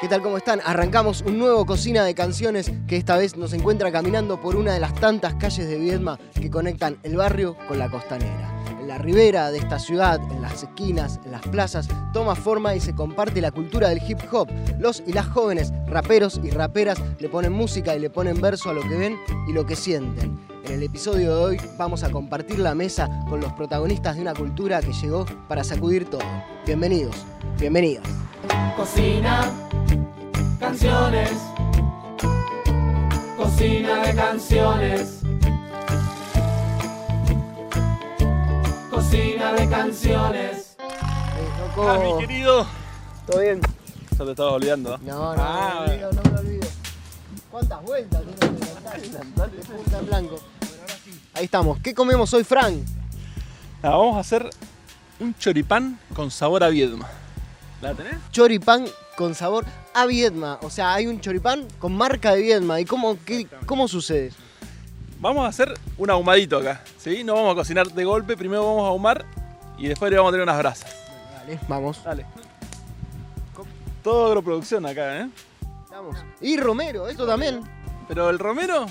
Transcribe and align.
¿Qué 0.00 0.06
tal? 0.06 0.22
¿Cómo 0.22 0.36
están? 0.36 0.60
Arrancamos 0.64 1.22
un 1.22 1.40
nuevo 1.40 1.66
Cocina 1.66 2.04
de 2.04 2.14
Canciones 2.14 2.70
que 2.86 2.96
esta 2.96 3.16
vez 3.16 3.36
nos 3.36 3.52
encuentra 3.52 3.90
caminando 3.90 4.40
por 4.40 4.54
una 4.54 4.72
de 4.72 4.78
las 4.78 4.94
tantas 4.94 5.34
calles 5.34 5.66
de 5.66 5.76
Viedma 5.76 6.20
que 6.40 6.50
conectan 6.50 6.98
el 7.02 7.16
barrio 7.16 7.56
con 7.66 7.80
la 7.80 7.90
costanera. 7.90 8.54
En 8.80 8.86
la 8.86 8.98
ribera 8.98 9.50
de 9.50 9.58
esta 9.58 9.80
ciudad, 9.80 10.20
en 10.30 10.40
las 10.40 10.62
esquinas, 10.62 11.18
en 11.24 11.32
las 11.32 11.42
plazas, 11.42 11.88
toma 12.12 12.36
forma 12.36 12.76
y 12.76 12.80
se 12.80 12.94
comparte 12.94 13.40
la 13.40 13.50
cultura 13.50 13.88
del 13.88 14.00
hip 14.08 14.20
hop. 14.30 14.48
Los 14.78 15.02
y 15.04 15.12
las 15.12 15.26
jóvenes, 15.26 15.72
raperos 15.88 16.40
y 16.44 16.50
raperas, 16.50 17.02
le 17.18 17.28
ponen 17.28 17.52
música 17.52 17.96
y 17.96 17.98
le 17.98 18.08
ponen 18.08 18.40
verso 18.40 18.70
a 18.70 18.74
lo 18.74 18.82
que 18.82 18.96
ven 18.96 19.18
y 19.48 19.52
lo 19.52 19.66
que 19.66 19.74
sienten. 19.74 20.38
En 20.64 20.74
el 20.74 20.82
episodio 20.84 21.34
de 21.34 21.42
hoy 21.42 21.60
vamos 21.76 22.04
a 22.04 22.10
compartir 22.10 22.60
la 22.60 22.76
mesa 22.76 23.08
con 23.28 23.40
los 23.40 23.52
protagonistas 23.54 24.14
de 24.14 24.22
una 24.22 24.34
cultura 24.34 24.80
que 24.80 24.92
llegó 24.92 25.26
para 25.48 25.64
sacudir 25.64 26.08
todo. 26.08 26.22
Bienvenidos, 26.64 27.16
bienvenidas. 27.58 28.04
Cocina, 28.76 29.67
canciones. 30.68 31.30
Cocina 33.38 34.02
de 34.02 34.14
canciones. 34.14 35.20
Cocina 38.90 39.52
de 39.54 39.68
canciones. 39.70 40.76
Loco. 41.58 41.88
Ah, 41.88 41.98
mi 41.98 42.26
querido. 42.26 42.66
¿Todo 43.26 43.40
bien? 43.40 43.60
Ya 44.18 44.24
te 44.26 44.30
estabas 44.32 44.52
olvidando. 44.52 44.98
No, 44.98 45.34
no, 45.34 45.42
Ah, 45.42 45.70
no 45.74 45.86
me 45.86 45.90
olvido, 45.90 46.12
no 46.12 46.30
me 46.30 46.38
olvido. 46.38 46.68
¿Cuántas 47.50 47.82
vueltas 47.82 48.22
en 49.98 50.06
blanco. 50.06 50.38
Ahí 51.32 51.46
estamos. 51.46 51.78
¿Qué 51.80 51.94
comemos 51.94 52.34
hoy, 52.34 52.44
Fran? 52.44 52.84
Ah, 53.82 53.90
vamos 53.96 54.18
a 54.18 54.20
hacer 54.20 54.50
un 55.18 55.34
choripán 55.38 55.98
con 56.14 56.30
sabor 56.30 56.62
a 56.62 56.68
Viedma. 56.68 57.08
¿La 57.80 57.94
tenés? 57.94 58.16
Choripán 58.32 58.84
con 59.18 59.34
sabor 59.34 59.64
a 59.94 60.06
Viedma. 60.06 60.60
O 60.62 60.70
sea, 60.70 60.94
hay 60.94 61.08
un 61.08 61.20
choripán 61.20 61.66
con 61.80 61.96
marca 61.96 62.34
de 62.34 62.42
Viedma. 62.42 62.80
¿Y 62.80 62.84
cómo, 62.84 63.18
qué, 63.24 63.48
cómo 63.66 63.88
sucede? 63.88 64.30
Vamos 65.18 65.44
a 65.44 65.48
hacer 65.48 65.74
un 65.96 66.08
ahumadito 66.08 66.58
acá, 66.58 66.84
¿sí? 66.98 67.24
No 67.24 67.34
vamos 67.34 67.52
a 67.52 67.56
cocinar 67.56 67.88
de 67.88 68.04
golpe, 68.04 68.36
primero 68.36 68.64
vamos 68.64 68.84
a 68.84 68.88
ahumar 68.90 69.26
y 69.76 69.88
después 69.88 70.12
le 70.12 70.18
vamos 70.18 70.30
a 70.30 70.32
tener 70.34 70.44
unas 70.44 70.58
brasas. 70.58 70.94
Dale, 71.34 71.58
vamos. 71.66 72.04
Dale. 72.04 72.24
Todo 74.04 74.28
agroproducción 74.28 74.86
acá, 74.86 75.22
¿eh? 75.22 75.28
Vamos. 75.90 76.16
Y 76.40 76.56
Romero, 76.56 77.08
esto 77.08 77.26
también. 77.26 77.62
Pero 78.06 78.30
el 78.30 78.38
romero 78.38 78.86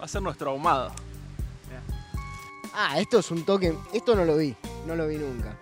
va 0.00 0.06
a 0.06 0.08
ser 0.08 0.22
nuestro 0.22 0.52
ahumado. 0.52 0.92
Ah, 2.72 2.98
esto 2.98 3.18
es 3.18 3.30
un 3.30 3.44
toque. 3.44 3.76
Esto 3.92 4.16
no 4.16 4.24
lo 4.24 4.38
vi. 4.38 4.56
No 4.86 4.94
lo 4.94 5.06
vi 5.06 5.16
nunca. 5.16 5.54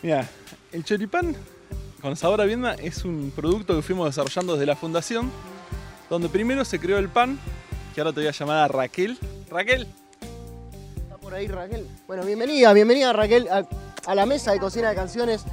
Mira, 0.00 0.28
el 0.70 0.84
choripán 0.84 1.34
con 2.00 2.16
sabor 2.16 2.40
a 2.40 2.44
Viedma 2.44 2.74
es 2.74 3.04
un 3.04 3.32
producto 3.34 3.74
que 3.74 3.82
fuimos 3.82 4.06
desarrollando 4.06 4.54
desde 4.54 4.66
la 4.66 4.76
fundación, 4.76 5.30
donde 6.08 6.28
primero 6.28 6.64
se 6.64 6.78
creó 6.78 6.98
el 6.98 7.08
pan, 7.08 7.38
que 7.94 8.00
ahora 8.00 8.12
te 8.12 8.20
voy 8.20 8.28
a 8.28 8.32
llamar 8.32 8.58
a 8.58 8.68
Raquel. 8.68 9.18
Raquel, 9.50 9.86
Está 11.02 11.16
por 11.18 11.34
ahí 11.34 11.48
Raquel. 11.48 11.86
Bueno, 12.06 12.24
bienvenida, 12.24 12.72
bienvenida 12.72 13.12
Raquel 13.12 13.48
a, 13.48 13.66
a 14.06 14.14
la 14.14 14.26
mesa 14.26 14.52
de 14.52 14.60
cocina 14.60 14.90
de 14.90 14.94
canciones. 14.94 15.44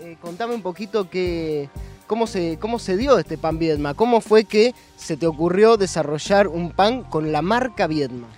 Eh, 0.00 0.16
contame 0.20 0.54
un 0.54 0.62
poquito 0.62 1.08
que, 1.08 1.68
cómo, 2.06 2.26
se, 2.26 2.58
cómo 2.58 2.78
se 2.78 2.96
dio 2.96 3.18
este 3.18 3.38
pan 3.38 3.58
Viedma. 3.58 3.94
¿Cómo 3.94 4.20
fue 4.20 4.44
que 4.44 4.74
se 4.96 5.16
te 5.16 5.26
ocurrió 5.26 5.76
desarrollar 5.76 6.48
un 6.48 6.72
pan 6.72 7.04
con 7.04 7.32
la 7.32 7.42
marca 7.42 7.86
Viedma? 7.86 8.28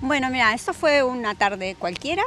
Bueno, 0.00 0.30
mira, 0.30 0.54
eso 0.54 0.72
fue 0.72 1.02
una 1.02 1.34
tarde 1.34 1.76
cualquiera, 1.78 2.22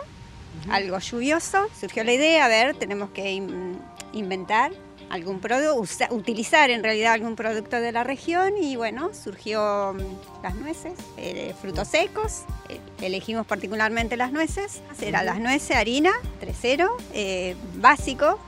algo 0.70 0.98
lluvioso. 1.00 1.68
Surgió 1.80 2.04
la 2.04 2.14
idea, 2.14 2.46
a 2.46 2.48
ver, 2.48 2.76
tenemos 2.76 3.10
que 3.12 3.32
in- 3.32 3.80
inventar 4.14 4.72
algún 5.10 5.40
producto, 5.40 6.06
utilizar 6.16 6.72
en 6.72 6.82
realidad 6.84 7.14
algún 7.14 7.36
producto 7.36 7.80
de 7.80 7.92
la 7.92 8.04
región 8.04 8.58
y 8.58 8.76
bueno, 8.76 9.12
surgió 9.14 9.94
mm, 9.94 10.44
las 10.44 10.56
nueces, 10.56 10.94
eh, 11.18 11.54
frutos 11.62 11.88
secos. 11.90 12.42
eh, 12.70 12.80
elegimos 13.02 13.46
particularmente 13.46 14.18
las 14.18 14.32
nueces. 14.32 14.82
Eran 15.02 15.26
las 15.28 15.40
nueces, 15.40 15.76
harina, 15.78 16.12
3-0, 16.42 16.90
eh, 17.14 17.56
básico, 17.76 18.40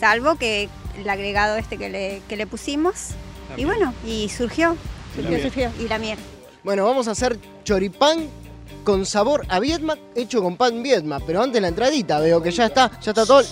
salvo 0.00 0.36
que 0.36 0.68
el 0.98 1.08
agregado 1.08 1.56
este 1.56 1.76
que 1.76 1.90
le, 1.90 2.22
que 2.28 2.36
le 2.36 2.46
pusimos. 2.46 3.08
Y 3.58 3.64
bueno, 3.66 3.92
y 4.06 4.28
surgió, 4.30 4.76
surgió, 5.14 5.38
surgió. 5.42 5.70
Y 5.78 5.88
la 5.88 5.98
miel. 5.98 6.18
Bueno, 6.64 6.84
vamos 6.84 7.06
a 7.08 7.12
hacer 7.12 7.38
choripán 7.62 8.28
con 8.84 9.06
sabor 9.06 9.44
a 9.48 9.60
Viedma, 9.60 9.96
hecho 10.14 10.42
con 10.42 10.56
pan 10.56 10.82
Viedma. 10.82 11.20
Pero 11.20 11.42
antes 11.42 11.60
la 11.60 11.68
entradita, 11.68 12.18
veo 12.20 12.42
que 12.42 12.50
ya 12.50 12.66
está, 12.66 12.90
ya 13.00 13.10
está 13.10 13.26
todo. 13.26 13.42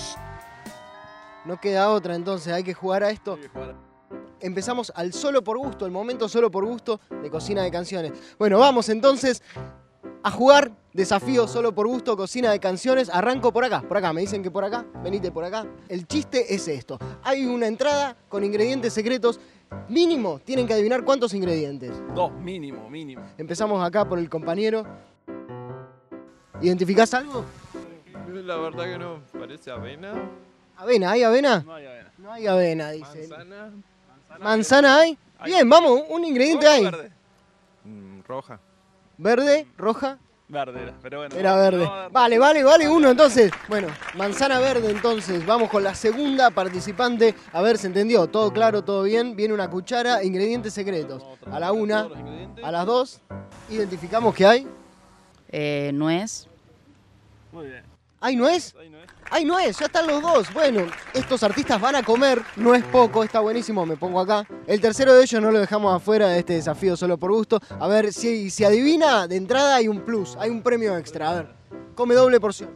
No 1.44 1.60
queda 1.60 1.90
otra 1.90 2.14
entonces, 2.14 2.52
hay 2.52 2.64
que 2.64 2.74
jugar 2.74 3.04
a 3.04 3.10
esto. 3.10 3.38
empezamos 4.40 4.92
al 4.94 5.12
solo 5.12 5.42
por 5.42 5.58
gusto, 5.58 5.86
el 5.86 5.92
momento 5.92 6.28
solo 6.28 6.50
por 6.50 6.64
gusto 6.64 7.00
de 7.22 7.30
cocina 7.30 7.62
de 7.62 7.70
canciones. 7.70 8.12
Bueno, 8.38 8.58
vamos 8.58 8.88
entonces 8.88 9.42
a 10.22 10.30
jugar 10.30 10.72
desafío 10.94 11.46
solo 11.46 11.74
por 11.74 11.86
gusto, 11.86 12.16
cocina 12.16 12.50
de 12.50 12.58
canciones. 12.58 13.10
Arranco 13.10 13.52
por 13.52 13.64
acá, 13.64 13.82
por 13.86 13.98
acá, 13.98 14.12
me 14.14 14.22
dicen 14.22 14.42
que 14.42 14.50
por 14.50 14.64
acá, 14.64 14.86
venite 15.02 15.30
por 15.30 15.44
acá. 15.44 15.66
El 15.88 16.06
chiste 16.06 16.54
es 16.54 16.66
esto. 16.66 16.98
Hay 17.22 17.44
una 17.44 17.66
entrada 17.66 18.16
con 18.28 18.42
ingredientes 18.42 18.94
secretos. 18.94 19.38
Mínimo, 19.88 20.38
tienen 20.40 20.66
que 20.66 20.74
adivinar 20.74 21.04
cuántos 21.04 21.34
ingredientes. 21.34 21.92
Dos, 22.14 22.32
mínimo, 22.32 22.88
mínimo. 22.90 23.22
Empezamos 23.38 23.84
acá 23.84 24.04
por 24.04 24.18
el 24.18 24.28
compañero. 24.28 24.84
¿Identificás 26.60 27.12
algo? 27.14 27.44
La 28.32 28.56
verdad 28.56 28.84
que 28.84 28.98
no, 28.98 29.20
parece 29.38 29.70
avena, 29.70 30.12
Avena, 30.76 31.10
¿hay 31.12 31.22
avena? 31.22 31.62
No 31.64 31.74
hay 31.74 31.86
avena. 31.86 32.12
No 32.18 32.32
hay 32.32 32.46
avena, 32.46 32.90
dice. 32.90 33.28
manzana, 33.28 33.70
¿Manzana 34.40 34.96
hay? 34.98 35.18
Hay. 35.38 35.52
Bien, 35.52 35.68
vamos, 35.68 36.02
un 36.08 36.24
ingrediente 36.24 36.66
¿Roja 36.66 36.74
o 36.74 36.78
hay. 36.78 36.84
verde? 36.84 37.10
mm, 37.84 38.20
roja. 38.26 38.60
Verde, 39.18 39.66
roja, 39.76 40.18
Verde 40.46 40.82
era, 40.82 40.94
pero 41.00 41.18
bueno. 41.18 41.34
Era 41.36 41.56
verde. 41.56 41.84
no, 41.84 42.10
Vale, 42.10 42.38
vale, 42.38 42.62
vale, 42.62 42.88
uno 42.88 43.10
entonces. 43.10 43.50
Bueno, 43.66 43.88
manzana 44.14 44.58
verde 44.58 44.90
entonces. 44.90 45.44
Vamos 45.46 45.70
con 45.70 45.82
la 45.82 45.94
segunda 45.94 46.50
participante. 46.50 47.34
A 47.52 47.62
ver, 47.62 47.78
¿se 47.78 47.86
entendió? 47.86 48.26
Todo 48.26 48.52
claro, 48.52 48.82
todo 48.82 49.04
bien. 49.04 49.36
Viene 49.36 49.54
una 49.54 49.70
cuchara, 49.70 50.22
ingredientes 50.22 50.74
secretos. 50.74 51.24
A 51.50 51.58
la 51.58 51.72
una, 51.72 52.08
a 52.62 52.70
las 52.70 52.84
dos. 52.84 53.20
Identificamos 53.70 54.34
que 54.34 54.46
hay. 54.46 54.68
Eh, 55.48 55.92
nuez, 55.94 56.46
Muy 57.52 57.68
bien. 57.68 57.93
¿Hay 58.24 58.36
nuez? 58.36 58.74
Ahí 58.80 58.88
no 58.88 58.98
es. 58.98 59.04
¡Ay, 59.30 59.44
nuez! 59.44 59.78
Ya 59.78 59.84
están 59.84 60.06
los 60.06 60.22
dos. 60.22 60.50
Bueno, 60.54 60.86
estos 61.12 61.42
artistas 61.42 61.78
van 61.78 61.96
a 61.96 62.02
comer. 62.02 62.40
No 62.56 62.74
es 62.74 62.82
poco, 62.82 63.22
está 63.22 63.40
buenísimo. 63.40 63.84
Me 63.84 63.98
pongo 63.98 64.18
acá. 64.18 64.48
El 64.66 64.80
tercero 64.80 65.12
de 65.12 65.22
ellos 65.22 65.42
no 65.42 65.50
lo 65.50 65.58
dejamos 65.58 65.94
afuera 65.94 66.28
de 66.28 66.38
este 66.38 66.54
desafío 66.54 66.96
solo 66.96 67.18
por 67.18 67.32
gusto. 67.32 67.60
A 67.78 67.86
ver, 67.86 68.14
si, 68.14 68.48
si 68.48 68.64
adivina, 68.64 69.28
de 69.28 69.36
entrada 69.36 69.74
hay 69.74 69.88
un 69.88 70.00
plus, 70.00 70.36
hay 70.36 70.48
un 70.48 70.62
premio 70.62 70.96
extra. 70.96 71.32
A 71.32 71.34
ver, 71.34 71.54
come 71.94 72.14
doble 72.14 72.40
porción. 72.40 72.70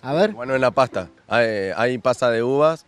A 0.00 0.12
ver. 0.12 0.32
Bueno, 0.32 0.54
es 0.54 0.60
la 0.60 0.70
pasta. 0.70 1.08
Hay, 1.26 1.72
hay 1.74 1.98
pasta 1.98 2.30
de 2.30 2.44
uvas. 2.44 2.86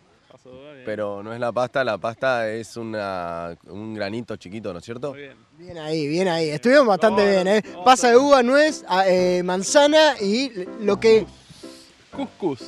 Pero 0.85 1.23
no 1.23 1.33
es 1.33 1.39
la 1.39 1.51
pasta. 1.51 1.83
La 1.83 1.97
pasta 1.97 2.49
es 2.49 2.77
una, 2.77 3.57
un 3.67 3.93
granito 3.95 4.35
chiquito, 4.37 4.71
¿no 4.71 4.79
es 4.79 4.85
cierto? 4.85 5.11
Muy 5.11 5.21
bien. 5.21 5.37
Bien 5.57 5.77
ahí, 5.77 6.07
bien 6.07 6.27
ahí. 6.27 6.49
Estuvieron 6.49 6.85
bastante 6.87 7.29
bien, 7.29 7.47
¿eh? 7.47 7.63
Pasa 7.83 8.09
de 8.09 8.17
uva, 8.17 8.43
nuez, 8.43 8.83
a- 8.87 9.07
eh, 9.07 9.41
manzana 9.43 10.15
y 10.21 10.51
lo 10.81 10.99
que... 10.99 11.25
Cuscús. 12.11 12.59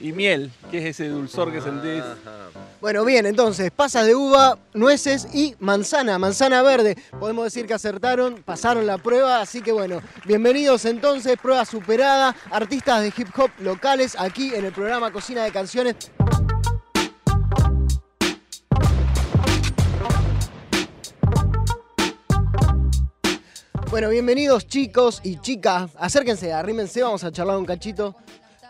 Y 0.00 0.12
miel, 0.12 0.50
que 0.70 0.78
es 0.78 0.84
ese 0.98 1.08
dulzor 1.10 1.52
que 1.52 1.60
sentís. 1.60 2.02
Bueno, 2.80 3.04
bien, 3.04 3.26
entonces, 3.26 3.70
pasas 3.70 4.06
de 4.06 4.14
uva, 4.14 4.56
nueces 4.72 5.28
y 5.34 5.54
manzana, 5.60 6.18
manzana 6.18 6.62
verde. 6.62 6.96
Podemos 7.20 7.44
decir 7.44 7.66
que 7.66 7.74
acertaron, 7.74 8.42
pasaron 8.42 8.86
la 8.86 8.96
prueba, 8.96 9.42
así 9.42 9.60
que 9.60 9.70
bueno, 9.70 10.00
bienvenidos 10.24 10.86
entonces, 10.86 11.36
prueba 11.36 11.66
superada, 11.66 12.34
artistas 12.50 13.02
de 13.02 13.12
hip 13.14 13.28
hop 13.36 13.50
locales 13.58 14.16
aquí 14.18 14.54
en 14.54 14.64
el 14.64 14.72
programa 14.72 15.12
Cocina 15.12 15.44
de 15.44 15.52
Canciones. 15.52 15.96
Bueno, 23.92 24.08
bienvenidos 24.08 24.66
chicos 24.66 25.20
y 25.22 25.36
chicas. 25.36 25.90
Acérquense, 25.98 26.50
arrímense, 26.50 27.02
vamos 27.02 27.24
a 27.24 27.30
charlar 27.30 27.58
un 27.58 27.66
cachito. 27.66 28.16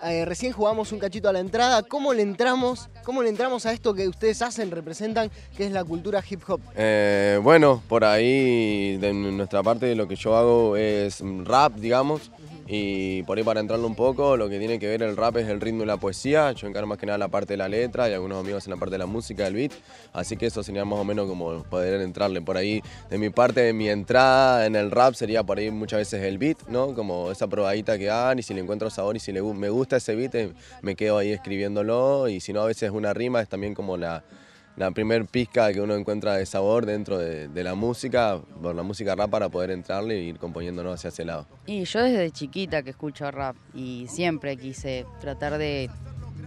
Eh, 0.03 0.25
recién 0.25 0.51
jugamos 0.51 0.91
un 0.91 0.99
cachito 0.99 1.29
a 1.29 1.33
la 1.33 1.39
entrada. 1.39 1.85
¿Cómo 1.85 2.13
le 2.13 2.23
entramos? 2.23 2.91
¿Cómo 3.05 3.23
le 3.23 3.29
entramos 3.29 3.65
a 3.65 3.73
esto 3.73 3.95
que 3.95 4.09
ustedes 4.09 4.43
hacen, 4.43 4.73
representan, 4.73 5.31
que 5.57 5.65
es 5.65 5.71
la 5.71 5.85
cultura 5.85 6.21
hip 6.29 6.43
hop? 6.49 6.61
Eh, 6.75 7.39
bueno, 7.41 7.81
por 7.89 8.05
ahí 8.05 8.97
de 8.97 9.13
nuestra 9.13 9.63
parte 9.63 9.95
lo 9.95 10.09
que 10.09 10.17
yo 10.17 10.37
hago 10.37 10.77
es 10.77 11.23
rap, 11.45 11.77
digamos, 11.77 12.33
Y 12.75 13.23
por 13.25 13.37
ahí 13.37 13.45
para 13.45 13.61
entrarle 13.61 13.85
un 13.85 13.95
poco, 13.95 14.35
lo 14.39 14.49
que 14.49 14.59
tiene 14.59 14.79
que 14.79 14.89
ver 14.89 15.03
el 15.03 15.15
rap 15.15 15.37
es 15.37 15.47
el 15.47 15.61
ritmo 15.61 15.83
y 15.83 15.87
la 15.87 15.99
poesía. 15.99 16.53
Yo 16.53 16.67
encargo 16.67 16.87
más 16.87 16.97
que 16.97 17.05
nada 17.05 17.19
la 17.19 17.29
parte 17.29 17.53
de 17.53 17.59
la 17.59 17.69
letra 17.69 18.09
y 18.09 18.15
algunos 18.15 18.41
amigos 18.41 18.67
en 18.67 18.71
la 18.71 18.79
parte 18.79 18.93
de 18.93 18.99
la 18.99 19.05
música, 19.05 19.45
del 19.45 19.53
beat. 19.53 19.73
Así 20.15 20.39
que 20.39 20.47
eso 20.47 20.63
sería 20.63 20.83
más 20.87 20.99
o 20.99 21.05
menos 21.05 21.29
como 21.29 21.65
poder 21.65 22.01
entrarle 22.01 22.41
por 22.41 22.57
ahí. 22.57 22.83
De 23.11 23.19
mi 23.19 23.29
parte, 23.29 23.61
de 23.61 23.75
mi 23.75 23.91
entrada 23.91 24.65
en 24.65 24.75
el 24.75 24.91
rap 24.91 25.13
sería 25.13 25.43
por 25.43 25.59
ahí 25.59 25.71
muchas 25.71 25.99
veces 25.99 26.23
el 26.23 26.39
beat, 26.39 26.67
¿no? 26.69 26.95
Como 26.95 27.31
esa 27.31 27.47
probadita 27.47 27.99
que 27.99 28.07
dan 28.07 28.39
y 28.39 28.43
si 28.43 28.55
le 28.55 28.63
encuentro 28.63 28.89
sabor 28.89 29.17
y 29.17 29.21
si 29.21 29.33
le, 29.33 29.43
me 29.43 29.69
gusta 29.69 29.99
ese 29.99 30.15
beat, 30.15 30.35
eh, 30.35 30.55
me 30.81 30.97
quedo 30.97 31.19
ahí 31.19 31.31
escribiéndolo. 31.31 32.27
Y 32.29 32.41
si 32.41 32.55
no, 32.55 32.63
a 32.63 32.67
veces 32.69 32.91
una 32.91 33.13
rima 33.13 33.43
es 33.43 33.51
también 33.51 33.75
como 33.75 33.99
la, 33.99 34.25
la 34.77 34.91
primer 34.91 35.27
pizca 35.27 35.73
que 35.73 35.81
uno 35.81 35.95
encuentra 35.95 36.37
de 36.37 36.47
sabor 36.47 36.87
dentro 36.87 37.19
de, 37.19 37.49
de 37.49 37.65
la 37.65 37.75
música, 37.75 38.39
por 38.63 38.75
la 38.75 38.83
música 38.83 39.15
rap 39.15 39.31
para 39.31 39.49
poder 39.49 39.71
entrarle 39.71 40.15
e 40.19 40.23
ir 40.23 40.39
componiéndonos 40.39 40.95
hacia 40.95 41.09
ese 41.09 41.25
lado. 41.25 41.47
Y 41.67 41.85
yo 41.85 42.03
desde 42.03 42.31
chiquita 42.31 42.83
que 42.83 42.91
escucho 42.91 43.31
rap 43.31 43.55
y 43.75 44.07
siempre 44.09 44.57
quise 44.57 45.05
tratar 45.21 45.59
de 45.59 45.91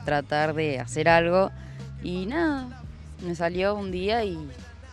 tratar 0.05 0.53
de 0.53 0.79
hacer 0.79 1.07
algo 1.09 1.51
y 2.03 2.25
nada, 2.25 2.81
me 3.25 3.35
salió 3.35 3.75
un 3.75 3.91
día 3.91 4.23
y 4.23 4.37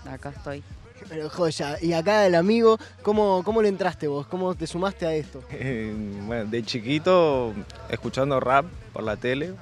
acá 0.06 0.30
estoy. 0.30 0.62
Pero 1.08 1.28
joya. 1.28 1.76
Y 1.82 1.92
acá 1.94 2.26
el 2.26 2.34
amigo, 2.36 2.78
¿cómo, 3.02 3.42
¿cómo 3.44 3.60
le 3.60 3.68
entraste 3.68 4.06
vos? 4.06 4.26
¿Cómo 4.28 4.54
te 4.54 4.66
sumaste 4.66 5.04
a 5.04 5.14
esto? 5.14 5.42
Eh, 5.50 5.92
bueno, 6.26 6.44
de 6.50 6.62
chiquito, 6.62 7.52
escuchando 7.88 8.38
rap 8.40 8.66
por 8.92 9.02
la 9.02 9.16
tele, 9.16 9.52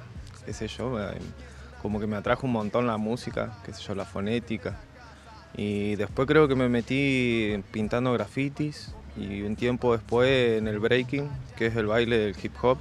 qué 0.45 0.53
sé 0.53 0.67
yo, 0.67 0.89
me- 0.91 1.07
como 1.81 1.99
que 1.99 2.07
me 2.07 2.15
atrajo 2.15 2.45
un 2.45 2.53
montón 2.53 2.87
la 2.87 2.97
música, 2.97 3.57
qué 3.65 3.73
sé 3.73 3.81
yo, 3.81 3.95
la 3.95 4.05
fonética. 4.05 4.79
Y 5.55 5.95
después 5.95 6.27
creo 6.27 6.47
que 6.47 6.55
me 6.55 6.69
metí 6.69 7.61
pintando 7.71 8.13
grafitis 8.13 8.93
y 9.17 9.41
un 9.41 9.55
tiempo 9.55 9.91
después 9.93 10.59
en 10.59 10.67
el 10.67 10.79
breaking, 10.79 11.29
que 11.57 11.67
es 11.67 11.75
el 11.75 11.87
baile 11.87 12.17
del 12.17 12.35
hip 12.41 12.53
hop, 12.61 12.77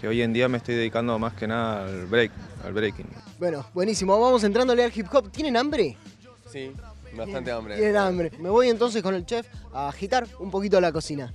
que 0.00 0.08
hoy 0.08 0.22
en 0.22 0.32
día 0.32 0.48
me 0.48 0.58
estoy 0.58 0.74
dedicando 0.74 1.18
más 1.18 1.34
que 1.34 1.46
nada 1.46 1.86
al 1.86 2.06
break, 2.06 2.30
al 2.64 2.72
breaking. 2.72 3.06
Bueno, 3.38 3.64
buenísimo. 3.72 4.18
Vamos 4.20 4.44
entrándole 4.44 4.84
al 4.84 4.92
hip 4.94 5.06
hop. 5.12 5.30
¿Tienen 5.30 5.56
hambre? 5.56 5.96
Sí, 6.50 6.72
bastante 7.16 7.50
hambre. 7.50 7.76
Tienen 7.76 7.96
hambre. 7.96 8.30
Me 8.38 8.50
voy 8.50 8.68
entonces 8.68 9.02
con 9.02 9.14
el 9.14 9.24
chef 9.24 9.46
a 9.72 9.88
agitar 9.88 10.26
un 10.38 10.50
poquito 10.50 10.80
la 10.80 10.92
cocina. 10.92 11.32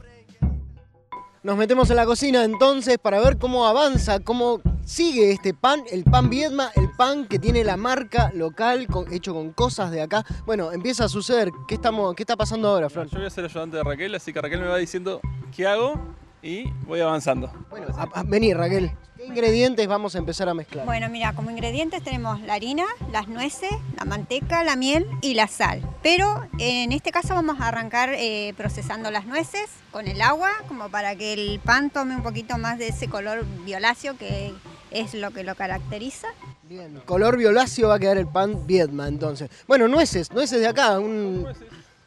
Nos 1.44 1.58
metemos 1.58 1.90
en 1.90 1.96
la 1.96 2.06
cocina 2.06 2.44
entonces 2.44 2.98
para 2.98 3.20
ver 3.20 3.38
cómo 3.38 3.66
avanza, 3.66 4.20
cómo 4.20 4.62
sigue 4.88 5.32
este 5.32 5.54
pan, 5.54 5.84
el 5.92 6.06
pan 6.06 6.30
Viedma, 6.30 6.72
el 6.76 6.90
pan 6.92 7.26
que 7.28 7.40
tiene 7.40 7.64
la 7.66 7.76
marca 7.76 8.32
local, 8.34 8.88
con- 8.88 9.12
hecho 9.14 9.34
con 9.34 9.52
cosas 9.52 9.92
de 9.92 10.02
acá. 10.02 10.26
Bueno, 10.46 10.72
empieza 10.72 11.04
a 11.06 11.10
suceder. 11.10 11.52
¿Qué, 11.68 11.76
estamos, 11.76 12.16
qué 12.16 12.24
está 12.24 12.38
pasando 12.38 12.70
ahora, 12.70 12.90
Fran? 12.90 13.08
Yo 13.10 13.18
voy 13.18 13.28
a 13.28 13.30
ser 13.30 13.44
ayudante 13.46 13.76
de 13.78 13.84
Raquel, 13.84 14.16
así 14.16 14.32
que 14.32 14.42
Raquel 14.42 14.62
me 14.62 14.68
va 14.68 14.78
diciendo 14.78 15.20
qué 15.56 15.68
hago 15.68 16.00
y 16.42 16.70
voy 16.86 17.02
avanzando. 17.02 17.52
Bueno, 17.70 17.88
a- 17.98 18.20
a- 18.20 18.24
vení, 18.24 18.54
Raquel. 18.54 18.92
¿Qué 19.18 19.26
ingredientes 19.26 19.88
vamos 19.88 20.14
a 20.16 20.20
empezar 20.20 20.48
a 20.48 20.54
mezclar? 20.54 20.86
Bueno, 20.86 21.10
mira, 21.10 21.34
como 21.34 21.50
ingredientes 21.52 22.04
tenemos 22.04 22.40
la 22.42 22.54
harina, 22.54 22.86
las 23.12 23.28
nueces, 23.28 23.72
la 23.98 24.06
manteca, 24.06 24.64
la 24.64 24.76
miel 24.76 25.08
y 25.22 25.34
la 25.34 25.48
sal. 25.48 25.82
Pero 26.04 26.48
en 26.60 26.92
este 26.94 27.12
caso 27.12 27.34
vamos 27.34 27.60
a 27.60 27.68
arrancar 27.68 28.10
eh, 28.14 28.54
procesando 28.56 29.10
las 29.12 29.26
nueces 29.26 29.70
con 29.92 30.08
el 30.08 30.22
agua, 30.22 30.52
como 30.68 30.90
para 30.90 31.16
que 31.16 31.34
el 31.34 31.60
pan 31.60 31.90
tome 31.90 32.16
un 32.16 32.22
poquito 32.24 32.60
más 32.60 32.78
de 32.78 32.90
ese 32.90 33.10
color 33.10 33.44
violáceo 33.66 34.16
que 34.18 34.54
es 34.92 35.14
lo 35.14 35.32
que 35.32 35.44
lo 35.44 35.56
caracteriza. 35.56 36.28
Bien, 36.64 37.02
color 37.06 37.38
violáceo 37.38 37.90
va 37.90 37.96
a 37.96 38.00
quedar 38.00 38.18
el 38.18 38.28
pan 38.28 38.66
Viedma 38.68 39.08
entonces. 39.08 39.50
Bueno, 39.68 39.88
nueces, 39.88 40.32
nueces 40.32 40.60
de 40.60 40.68
acá, 40.68 41.00
un, 41.00 41.48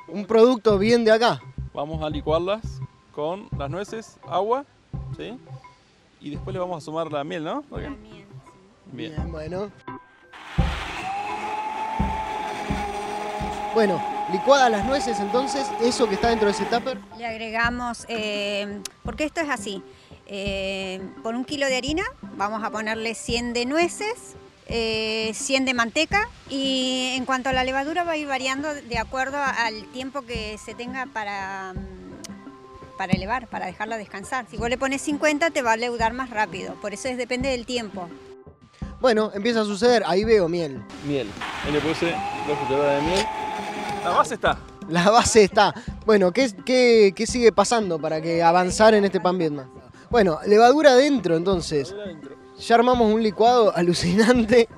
un 0.08 0.24
producto 0.26 0.78
bien 0.78 1.04
de 1.04 1.12
acá. 1.12 1.40
Vamos 1.72 2.02
a 2.02 2.10
licuarlas 2.10 2.62
con 3.14 3.48
las 3.56 3.70
nueces, 3.70 4.16
agua, 4.28 4.64
¿sí? 5.16 5.38
Y 6.20 6.30
después 6.30 6.52
le 6.52 6.60
vamos 6.60 6.82
a 6.82 6.84
sumar 6.84 7.10
la 7.10 7.24
miel, 7.24 7.44
¿no? 7.44 7.64
Raquel? 7.70 7.96
Bien. 8.92 9.14
Bien, 9.14 9.32
bueno. 9.32 9.70
Bueno, 13.72 14.02
licuadas 14.32 14.70
las 14.70 14.84
nueces 14.84 15.20
entonces, 15.20 15.66
eso 15.80 16.08
que 16.08 16.16
está 16.16 16.28
dentro 16.28 16.46
de 16.46 16.52
ese 16.52 16.64
tupper. 16.64 16.98
Le 17.16 17.24
agregamos, 17.24 18.04
eh, 18.08 18.80
porque 19.04 19.24
esto 19.24 19.40
es 19.40 19.48
así, 19.48 19.80
eh, 20.26 21.00
por 21.22 21.36
un 21.36 21.44
kilo 21.44 21.66
de 21.66 21.76
harina 21.76 22.02
vamos 22.40 22.64
a 22.64 22.70
ponerle 22.70 23.14
100 23.14 23.52
de 23.52 23.66
nueces, 23.66 24.34
eh, 24.66 25.30
100 25.34 25.66
de 25.66 25.74
manteca 25.74 26.26
y 26.48 27.12
en 27.14 27.26
cuanto 27.26 27.50
a 27.50 27.52
la 27.52 27.64
levadura 27.64 28.02
va 28.02 28.12
a 28.12 28.16
ir 28.16 28.26
variando 28.26 28.72
de 28.72 28.96
acuerdo 28.96 29.36
al 29.36 29.84
tiempo 29.92 30.22
que 30.22 30.56
se 30.56 30.72
tenga 30.72 31.04
para, 31.04 31.74
mm, 31.74 32.96
para 32.96 33.12
elevar, 33.12 33.46
para 33.48 33.66
dejarla 33.66 33.98
descansar. 33.98 34.46
Si 34.50 34.56
vos 34.56 34.70
le 34.70 34.78
pones 34.78 35.02
50 35.02 35.50
te 35.50 35.60
va 35.60 35.72
a 35.72 35.76
leudar 35.76 36.14
más 36.14 36.30
rápido, 36.30 36.76
por 36.80 36.94
eso 36.94 37.08
es, 37.08 37.18
depende 37.18 37.50
del 37.50 37.66
tiempo. 37.66 38.08
Bueno, 39.02 39.30
empieza 39.34 39.60
a 39.60 39.64
suceder, 39.64 40.02
ahí 40.06 40.24
veo 40.24 40.48
miel. 40.48 40.82
Miel. 41.06 41.28
Ahí 41.66 41.72
le 41.72 41.80
puse 41.80 42.14
dos 42.48 42.58
cucharadas 42.58 43.02
de 43.02 43.10
miel. 43.10 43.26
La 44.02 44.10
base 44.12 44.34
está. 44.34 44.58
La 44.88 45.10
base 45.10 45.44
está. 45.44 45.74
Bueno, 46.06 46.32
¿qué, 46.32 46.50
qué, 46.64 47.12
qué 47.14 47.26
sigue 47.26 47.52
pasando 47.52 47.98
para 47.98 48.22
que 48.22 48.42
avanzar 48.42 48.94
en 48.94 49.04
este 49.04 49.20
pan 49.20 49.36
Vietnam? 49.36 49.68
Bueno, 50.10 50.40
levadura 50.44 50.90
adentro 50.90 51.36
entonces. 51.36 51.94
Ya 52.60 52.74
armamos 52.74 53.12
un 53.12 53.22
licuado 53.22 53.74
alucinante. 53.74 54.68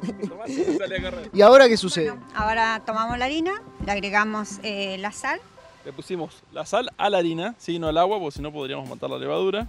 ¿Y 1.34 1.43
ahora 1.43 1.69
qué 1.69 1.76
sucede? 1.76 2.12
Ahora 2.34 2.82
tomamos 2.87 3.19
la 3.19 3.25
harina, 3.25 3.61
le 3.84 3.93
agregamos 3.93 4.61
eh, 4.62 4.96
la 4.99 5.11
sal, 5.12 5.40
Le 5.84 5.93
pusimos 5.93 6.43
la 6.52 6.64
sal 6.64 6.90
a 6.96 7.11
la 7.11 7.19
harina, 7.19 7.55
sí, 7.58 7.79
no 7.79 7.88
al 7.88 7.99
agua, 7.99 8.19
porque 8.20 8.37
si 8.37 8.43
no 8.43 8.52
podríamos 8.52 8.88
matar 8.88 9.11
la 9.11 9.19
levadura. 9.19 9.67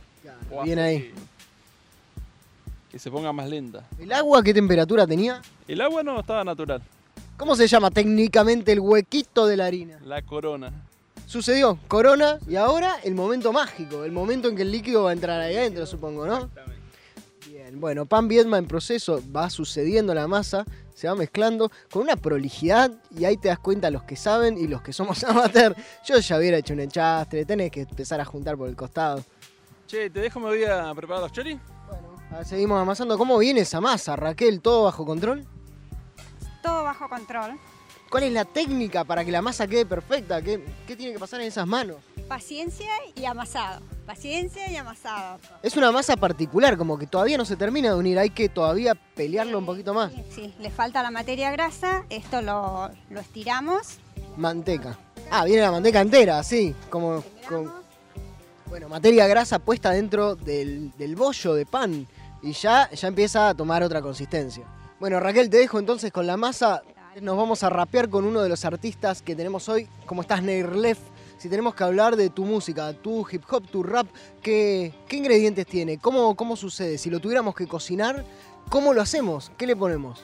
O 0.52 0.64
Bien 0.64 0.78
ahí. 0.80 1.00
Que, 1.00 1.14
que 2.92 3.00
se 3.00 3.10
ponga 3.10 3.34
más 3.34 3.50
lenta. 3.50 3.84
¿El 4.00 4.12
agua 4.14 4.44
qué 4.44 4.54
temperatura 4.54 5.08
tenía? 5.08 5.42
El 5.68 5.82
agua 5.82 6.04
no 6.04 6.20
estaba 6.20 6.44
natural, 6.44 6.82
¿Cómo 7.36 7.56
se 7.56 7.68
llama 7.68 7.90
técnicamente 7.90 8.72
el 8.72 8.80
huequito 8.80 9.48
de 9.48 9.58
la 9.58 9.66
harina? 9.66 9.98
la 10.06 10.22
corona. 10.22 10.72
Sucedió, 11.26 11.80
corona, 11.88 12.38
y 12.48 12.58
ahora 12.58 12.98
el 13.04 13.16
momento 13.16 13.52
mágico, 13.52 14.04
el 14.04 14.12
momento 14.12 14.50
en 14.50 14.56
que 14.56 14.62
el 14.62 14.72
líquido 14.72 15.04
va 15.04 15.10
a 15.10 15.14
entrar 15.14 15.42
ahí 15.42 15.56
adentro, 15.58 15.86
supongo, 15.88 16.28
¿no? 16.28 16.50
Bien, 17.74 17.82
bueno, 17.82 18.06
pan 18.06 18.28
Viedma 18.28 18.60
en 18.60 18.68
proceso, 18.68 19.20
va 19.36 19.50
sucediendo 19.50 20.14
la 20.14 20.28
masa, 20.28 20.64
se 20.94 21.08
va 21.08 21.16
mezclando 21.16 21.72
con 21.92 22.04
una 22.04 22.16
prolijidad 22.16 22.92
y 23.10 23.26
ahí 23.26 23.36
te 23.36 23.48
das 23.48 23.58
cuenta 23.58 23.90
los 23.90 24.04
que 24.04 24.16
saben 24.16 24.60
y 24.60 24.68
los 24.68 24.84
que 24.84 24.94
somos 24.94 25.24
amateur. 25.24 25.76
Yo 26.06 26.20
ya 26.20 26.38
hubiera 26.38 26.58
hecho 26.58 26.76
un 26.76 26.82
enchastre, 26.82 27.46
tenés 27.46 27.72
que 27.72 27.82
empezar 27.82 28.22
a 28.22 28.26
juntar 28.26 28.58
por 28.58 28.70
el 28.70 28.76
costado. 28.76 29.24
Che, 29.88 30.12
te 30.12 30.20
dejo, 30.20 30.40
me 30.40 30.50
voy 30.50 30.64
a 30.64 30.94
preparar 30.94 31.24
los 31.24 31.32
choris. 31.32 31.58
A 32.30 32.38
ver, 32.38 32.46
seguimos 32.46 32.80
amasando. 32.80 33.18
¿Cómo 33.18 33.40
viene 33.40 33.62
esa 33.62 33.82
masa, 33.82 34.16
Raquel? 34.16 34.62
¿Todo 34.62 34.84
bajo 34.84 35.04
control? 35.04 35.44
todo 36.62 36.84
bajo 36.84 37.10
control. 37.10 37.60
¿Cuál 38.10 38.24
es 38.24 38.34
la 38.34 38.46
técnica 38.46 39.04
para 39.04 39.26
que 39.26 39.32
la 39.32 39.42
masa 39.42 39.68
quede 39.68 39.86
perfecta? 39.88 40.44
¿Qué, 40.44 40.64
qué 40.86 40.96
tiene 40.96 41.14
que 41.14 41.20
pasar 41.20 41.42
en 41.42 41.48
esas 41.48 41.66
manos? 41.66 41.98
Paciencia 42.28 42.92
y 43.16 43.26
amasado. 43.26 43.82
Paciencia 44.06 44.70
y 44.70 44.76
amasado. 44.76 45.40
Es 45.62 45.78
una 45.78 45.92
masa 45.92 46.18
particular, 46.18 46.78
como 46.78 46.98
que 46.98 47.08
todavía 47.08 47.38
no 47.38 47.46
se 47.46 47.56
termina 47.56 47.90
de 47.90 47.96
unir, 47.96 48.20
hay 48.20 48.30
que 48.30 48.50
todavía 48.50 48.96
pelearlo 49.16 49.58
un 49.58 49.66
poquito 49.66 49.94
más. 49.94 50.12
Sí, 50.12 50.24
sí, 50.30 50.54
le 50.60 50.70
falta 50.70 51.02
la 51.02 51.12
materia 51.12 51.52
grasa, 51.52 52.06
esto 52.10 52.42
lo, 52.42 52.90
lo 53.10 53.20
estiramos. 53.20 54.00
Manteca. 54.36 54.98
Ah, 55.32 55.46
viene 55.46 55.62
la 55.62 55.72
manteca 55.72 56.02
entera, 56.02 56.40
así, 56.40 56.76
como 56.90 57.24
con, 57.48 57.72
bueno, 58.68 58.90
materia 58.90 59.26
grasa 59.28 59.60
puesta 59.60 59.92
dentro 59.92 60.36
del, 60.36 60.92
del 60.98 61.16
bollo 61.16 61.54
de 61.54 61.66
pan 61.66 62.08
y 62.42 62.52
ya, 62.52 62.90
ya 62.92 63.08
empieza 63.08 63.50
a 63.50 63.54
tomar 63.56 63.84
otra 63.84 64.02
consistencia. 64.02 64.66
Bueno, 65.00 65.20
Raquel, 65.20 65.50
te 65.50 65.58
dejo 65.58 65.80
entonces 65.80 66.12
con 66.12 66.28
la 66.28 66.38
masa. 66.38 66.82
Nos 67.22 67.38
vamos 67.38 67.64
a 67.64 67.70
rapear 67.70 68.10
con 68.10 68.26
uno 68.26 68.42
de 68.42 68.50
los 68.50 68.66
artistas 68.66 69.22
que 69.22 69.36
tenemos 69.36 69.70
hoy. 69.70 69.88
¿Cómo 70.06 70.22
estás, 70.22 70.42
Neirlef? 70.42 70.98
Si 71.44 71.50
tenemos 71.50 71.76
que 71.76 71.84
hablar 71.84 72.16
de 72.16 72.30
tu 72.30 72.46
música, 72.46 72.94
tu 72.94 73.28
hip 73.30 73.44
hop, 73.52 73.68
tu 73.68 73.84
rap, 73.84 74.08
¿qué, 74.42 74.94
qué 75.10 75.18
ingredientes 75.18 75.68
tiene? 75.68 75.98
¿Cómo, 75.98 76.38
¿Cómo 76.38 76.56
sucede? 76.56 76.98
Si 76.98 77.10
lo 77.10 77.20
tuviéramos 77.20 77.54
que 77.54 77.68
cocinar, 77.68 78.24
¿cómo 78.70 78.94
lo 78.94 79.02
hacemos? 79.02 79.52
¿Qué 79.58 79.68
le 79.68 79.76
ponemos? 79.76 80.24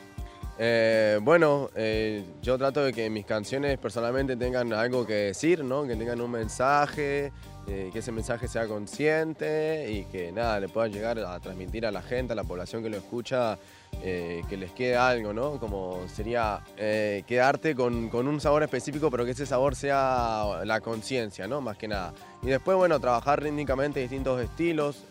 Eh, 0.58 1.20
bueno, 1.22 1.72
eh, 1.76 2.24
yo 2.42 2.58
trato 2.58 2.86
de 2.86 2.94
que 2.94 3.10
mis 3.10 3.26
canciones 3.26 3.78
personalmente 3.80 4.38
tengan 4.38 4.72
algo 4.72 5.06
que 5.06 5.14
decir, 5.14 5.62
¿no? 5.62 5.86
Que 5.86 5.98
tengan 5.98 6.22
un 6.22 6.32
mensaje, 6.32 7.34
eh, 7.68 7.92
que 7.94 8.00
ese 8.00 8.12
mensaje 8.12 8.48
sea 8.48 8.66
consciente 8.66 9.92
y 9.92 10.06
que 10.06 10.32
nada, 10.32 10.60
le 10.60 10.70
pueda 10.70 10.88
llegar 10.88 11.20
a 11.20 11.40
transmitir 11.40 11.86
a 11.86 11.92
la 11.92 12.02
gente, 12.02 12.34
a 12.34 12.36
la 12.36 12.44
población 12.44 12.82
que 12.82 12.90
lo 12.90 12.98
escucha, 12.98 13.60
eh, 14.02 14.42
que 14.50 14.58
les 14.58 14.72
quede 14.72 14.96
algo, 14.96 15.34
¿no? 15.34 15.60
Como 15.60 16.00
sería 16.08 16.62
eh, 16.78 17.24
quedarte 17.28 17.76
con, 17.76 18.10
con 18.10 18.28
un 18.28 18.42
sabor 18.42 18.64
específico, 18.64 19.12
pero 19.12 19.24
que 19.24 19.32
ese 19.32 19.46
sabor 19.46 19.76
sea 19.76 20.62
la 20.66 20.82
conciencia, 20.82 21.48
¿no? 21.48 21.62
Más 21.62 21.78
que 21.78 21.88
nada. 21.88 22.14
Y 22.42 22.48
después, 22.48 22.76
bueno, 22.76 23.00
trabajar 23.00 23.44
rítmicamente 23.44 24.00
distintos 24.00 24.42
estilos. 24.42 25.04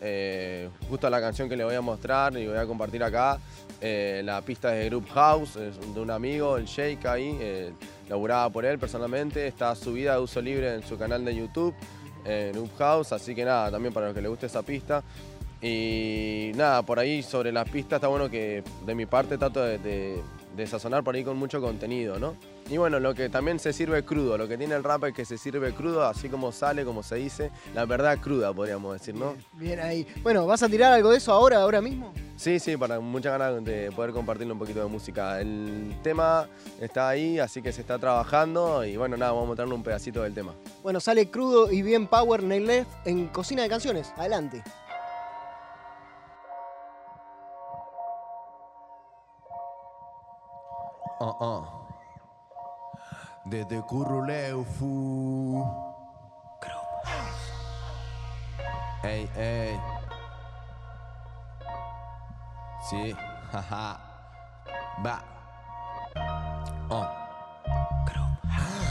justo 0.89 1.09
la 1.11 1.21
canción 1.21 1.49
que 1.49 1.57
les 1.57 1.65
voy 1.65 1.77
a 1.77 1.81
mostrar 1.81 2.37
y 2.37 2.47
voy 2.47 2.57
a 2.57 2.67
compartir 2.67 3.05
acá, 3.05 3.39
la 3.81 4.43
pista 4.43 4.71
de 4.71 4.89
Group 4.89 5.09
House, 5.11 5.55
de 5.55 6.01
un 6.01 6.11
amigo, 6.11 6.57
el 6.57 6.65
Shake 6.65 7.07
ahí, 7.07 7.73
laburada 8.09 8.51
por 8.51 8.65
él 8.65 8.79
personalmente. 8.79 9.47
Está 9.47 9.75
subida 9.77 10.15
de 10.15 10.21
uso 10.21 10.41
libre 10.41 10.75
en 10.75 10.83
su 10.83 10.99
canal 10.99 11.25
de 11.25 11.37
YouTube. 11.37 11.75
En 12.25 12.59
Up 12.59 12.71
House, 12.79 13.13
así 13.13 13.35
que 13.35 13.45
nada, 13.45 13.71
también 13.71 13.93
para 13.93 14.07
los 14.07 14.15
que 14.15 14.21
les 14.23 14.31
guste 14.31 14.47
esa 14.47 14.63
pista. 14.63 15.03
Y 15.61 16.53
nada, 16.55 16.83
por 16.83 16.99
ahí 16.99 17.23
sobre 17.23 17.51
las 17.51 17.69
pistas 17.69 17.97
está 17.97 18.09
bueno 18.09 18.31
que 18.31 18.63
de 18.87 18.95
mi 18.95 19.07
parte 19.07 19.37
trato 19.39 19.61
de- 19.63 20.23
de 20.59 20.67
sazonar 20.67 21.05
por 21.05 21.15
ahí 21.15 21.25
con 21.25 21.37
mucho 21.37 21.61
contenido, 21.61 22.19
¿no? 22.19 22.35
Y 22.69 22.77
bueno, 22.77 22.99
lo 22.99 23.15
que 23.15 23.29
también 23.29 23.59
se 23.59 23.73
sirve 23.73 24.05
crudo, 24.05 24.37
lo 24.37 24.49
que 24.49 24.59
tiene 24.59 24.75
el 24.75 24.85
rap 24.85 25.05
es 25.05 25.15
que 25.15 25.25
se 25.25 25.39
sirve 25.39 25.73
crudo, 25.73 26.05
así 26.05 26.29
como 26.29 26.53
sale, 26.53 26.85
como 26.85 27.03
se 27.03 27.15
dice, 27.15 27.51
la 27.75 27.87
verdad 27.87 28.19
cruda, 28.19 28.53
podríamos 28.53 28.93
decir, 28.93 29.15
¿no? 29.15 29.37
Bien 29.53 29.79
ahí. 29.81 30.07
Bueno, 30.23 30.47
¿vas 30.47 30.63
a 30.63 30.69
tirar 30.69 30.93
algo 30.93 31.11
de 31.11 31.19
eso 31.19 31.33
ahora, 31.33 31.63
ahora 31.63 31.81
mismo? 31.81 32.13
Sí, 32.37 32.59
sí, 32.59 32.77
para 32.77 33.01
muchas 33.01 33.39
ganas 33.39 33.65
de 33.65 33.91
poder 33.93 34.13
compartirle 34.13 34.53
un 34.53 34.59
poquito 34.59 34.81
de 34.81 34.87
música. 34.87 35.41
El 35.41 35.97
tema 36.03 36.49
está 36.81 37.09
ahí, 37.09 37.39
así 37.39 37.63
que 37.63 37.73
se 37.73 37.81
está 37.81 37.99
trabajando 37.99 38.85
y 38.85 38.97
bueno, 38.97 39.17
nada, 39.17 39.33
vamos 39.33 39.45
a 39.45 39.49
mostrarle 39.49 39.75
un 39.75 39.83
pedacito 39.83 40.23
del 40.23 40.35
tema. 40.35 40.55
Bueno, 40.83 41.01
sale 41.01 41.31
crudo 41.31 41.71
y 41.71 41.83
bien 41.83 42.09
power 42.09 42.43
Nail 42.43 42.67
Left 42.67 42.91
en 43.07 43.29
Cocina 43.29 43.63
de 43.63 43.69
Canciones. 43.69 44.13
Adelante. 44.17 44.63
Uh 51.21 51.35
uh. 51.41 51.65
Desde 53.45 53.83
Curuleufu. 53.83 55.65
Ey, 59.03 59.29
ey. 59.37 59.81
Sí, 62.89 63.15
jaja. 63.53 63.99
Va. 65.03 65.23
Oh. 66.91 67.18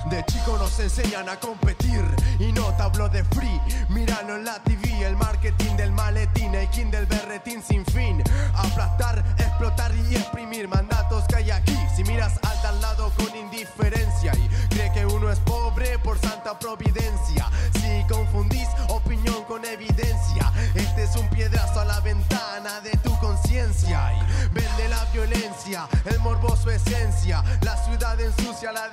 De 0.10 0.24
chico 0.26 0.58
nos 0.58 0.80
enseñan 0.80 1.28
a 1.28 1.38
competir 1.38 2.02
y 2.40 2.54
no 2.54 2.74
te 2.76 2.82
hablo 2.82 3.10
de 3.10 3.26
free. 3.26 3.60
Míralo 3.90 4.38
en 4.38 4.46
la 4.46 4.64
TV, 4.64 5.06
el 5.06 5.18
marketing 5.18 5.76
del 5.76 5.92
maletín, 5.92 6.56
el 6.56 6.70
king 6.70 6.90
del 6.92 7.06
berretín 7.08 7.62
sin 7.62 7.86
fin. 7.88 8.24
Aplastar, 8.54 9.24
explotar 9.38 9.94
y 10.10 10.16
exprimir 10.16 10.70
mandatos 10.70 11.26
que 11.28 11.36
hay 11.36 11.52
aquí. 11.52 11.78
Si 11.94 12.06
miras 12.06 12.40
al 12.44 12.62
de 12.62 12.80
lado 12.80 13.12
con 13.18 13.36
indiferencia 13.36 14.32
y 14.36 14.48
cree 14.70 14.92
que 14.94 15.06
uno 15.06 15.30
es 15.30 15.40
pobre 15.40 16.00
por 16.00 16.18
santa 16.20 16.58
providencia. 16.58 17.50
Si 17.74 18.06
confundís 18.08 18.70
opinión 18.88 19.44
con 19.46 19.66
evidencia, 19.66 20.54
este 20.74 21.04
es 21.04 21.16
un 21.18 21.28
piedrazo 21.30 21.82
a 21.82 21.86
la 21.86 22.00
ventana 22.00 22.80
de 22.80 22.92
tu 23.04 23.18
conciencia. 23.20 24.12
Vende 24.54 24.88
la 24.90 25.04
violencia, 25.12 25.88
el 26.06 26.20
morboso 26.20 26.72
esencia. 26.72 27.44
La 27.62 27.76
ciudad 27.84 28.20
ensucia, 28.22 28.72
la 28.72 28.88
la 28.88 28.90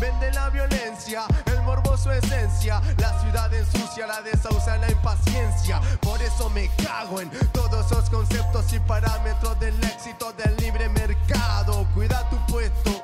Vende 0.00 0.32
la 0.32 0.50
violencia, 0.50 1.24
el 1.46 1.62
morboso 1.62 2.12
esencia. 2.12 2.80
La 2.98 3.18
ciudad 3.20 3.52
ensucia, 3.54 4.06
la 4.06 4.20
desahucia, 4.20 4.76
la 4.76 4.90
impaciencia. 4.90 5.80
Por 6.00 6.20
eso 6.20 6.50
me 6.50 6.68
cago 6.82 7.20
en 7.20 7.30
todos 7.52 7.86
esos 7.86 8.10
conceptos 8.10 8.72
y 8.72 8.80
parámetros 8.80 9.58
del 9.60 9.74
éxito 9.84 10.32
del 10.32 10.56
libre 10.56 10.88
mercado. 10.88 11.86
Cuida 11.94 12.28
tu 12.28 12.36
puesto. 12.52 13.02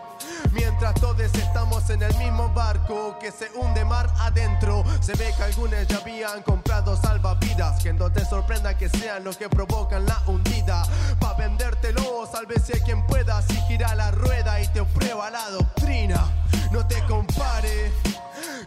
Mientras 0.53 0.95
todos 0.95 1.21
estamos 1.21 1.89
en 1.91 2.03
el 2.03 2.15
mismo 2.17 2.49
barco 2.51 3.17
que 3.19 3.31
se 3.31 3.51
hunde 3.55 3.85
mar 3.85 4.13
adentro, 4.19 4.85
se 5.01 5.15
ve 5.15 5.33
que 5.37 5.43
algunos 5.45 5.87
ya 5.87 5.99
habían 5.99 6.43
comprado 6.43 6.97
salvavidas. 6.97 7.83
Que 7.83 7.93
no 7.93 8.11
te 8.13 8.25
sorprenda 8.25 8.77
que 8.77 8.89
sean 8.89 9.25
los 9.25 9.37
que 9.37 9.49
provocan 9.49 10.05
la 10.05 10.21
hundida. 10.27 10.83
Pa' 11.21 11.35
vendértelo, 11.35 11.82
salve 12.43 12.61
si 12.61 12.73
hay 12.73 12.81
quien 12.81 13.07
pueda. 13.07 13.41
Si 13.43 13.55
gira 13.69 13.95
la 13.95 14.11
rueda 14.11 14.61
y 14.61 14.69
te 14.69 14.83
prueba 14.85 15.31
la 15.31 15.51
doctrina. 15.51 16.31
No 16.71 16.87
te 16.87 17.03
compare, 17.05 17.93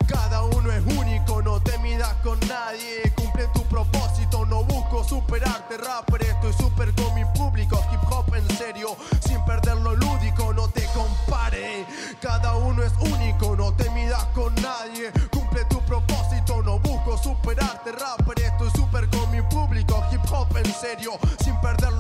cada 0.08 0.44
uno 0.44 0.72
es 0.72 0.84
único. 0.98 1.41
No 1.41 1.62
te 1.62 1.77
midas 1.79 2.13
con 2.24 2.39
nadie. 2.48 3.12
Cumple 3.15 3.48
tu 3.53 3.63
propósito, 3.63 4.46
no 4.46 4.63
busco 4.63 5.03
superarte, 5.03 5.77
rapper. 5.77 6.24
Estoy 6.24 6.53
super 6.53 6.94
con 6.96 7.13
mi 7.15 7.25
público. 7.36 7.82
Hip 7.91 8.12
hop 8.12 8.34
en 8.36 8.58
serio, 8.58 8.96
sin 9.25 9.44
perder 9.46 9.77
lo 9.77 9.96
lúdico. 9.96 10.53
No 10.53 10.67
te 10.70 10.86
compare, 10.94 11.86
cada 12.22 12.55
uno 12.55 12.84
es 12.84 12.94
único. 13.00 13.55
No 13.55 13.74
te 13.74 13.89
midas 13.91 14.24
con 14.36 14.53
nadie. 14.55 15.12
Cumple 15.32 15.65
tu 15.65 15.79
propósito, 15.82 16.62
no 16.62 16.79
busco 16.79 17.17
superarte, 17.17 17.91
rapper. 17.91 18.39
Estoy 18.39 18.70
super 18.72 19.10
con 19.10 19.29
mi 19.32 19.41
público. 19.41 20.03
Hip 20.12 20.22
hop 20.32 20.55
en 20.58 20.74
serio, 20.74 21.13
sin 21.44 21.60
perder 21.62 21.94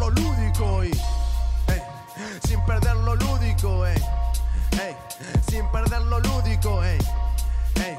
sin 5.49 5.67
perder 5.71 6.01
lo 6.01 6.19
lúdico, 6.19 6.83
ey. 6.83 6.99
Ey, 7.75 7.97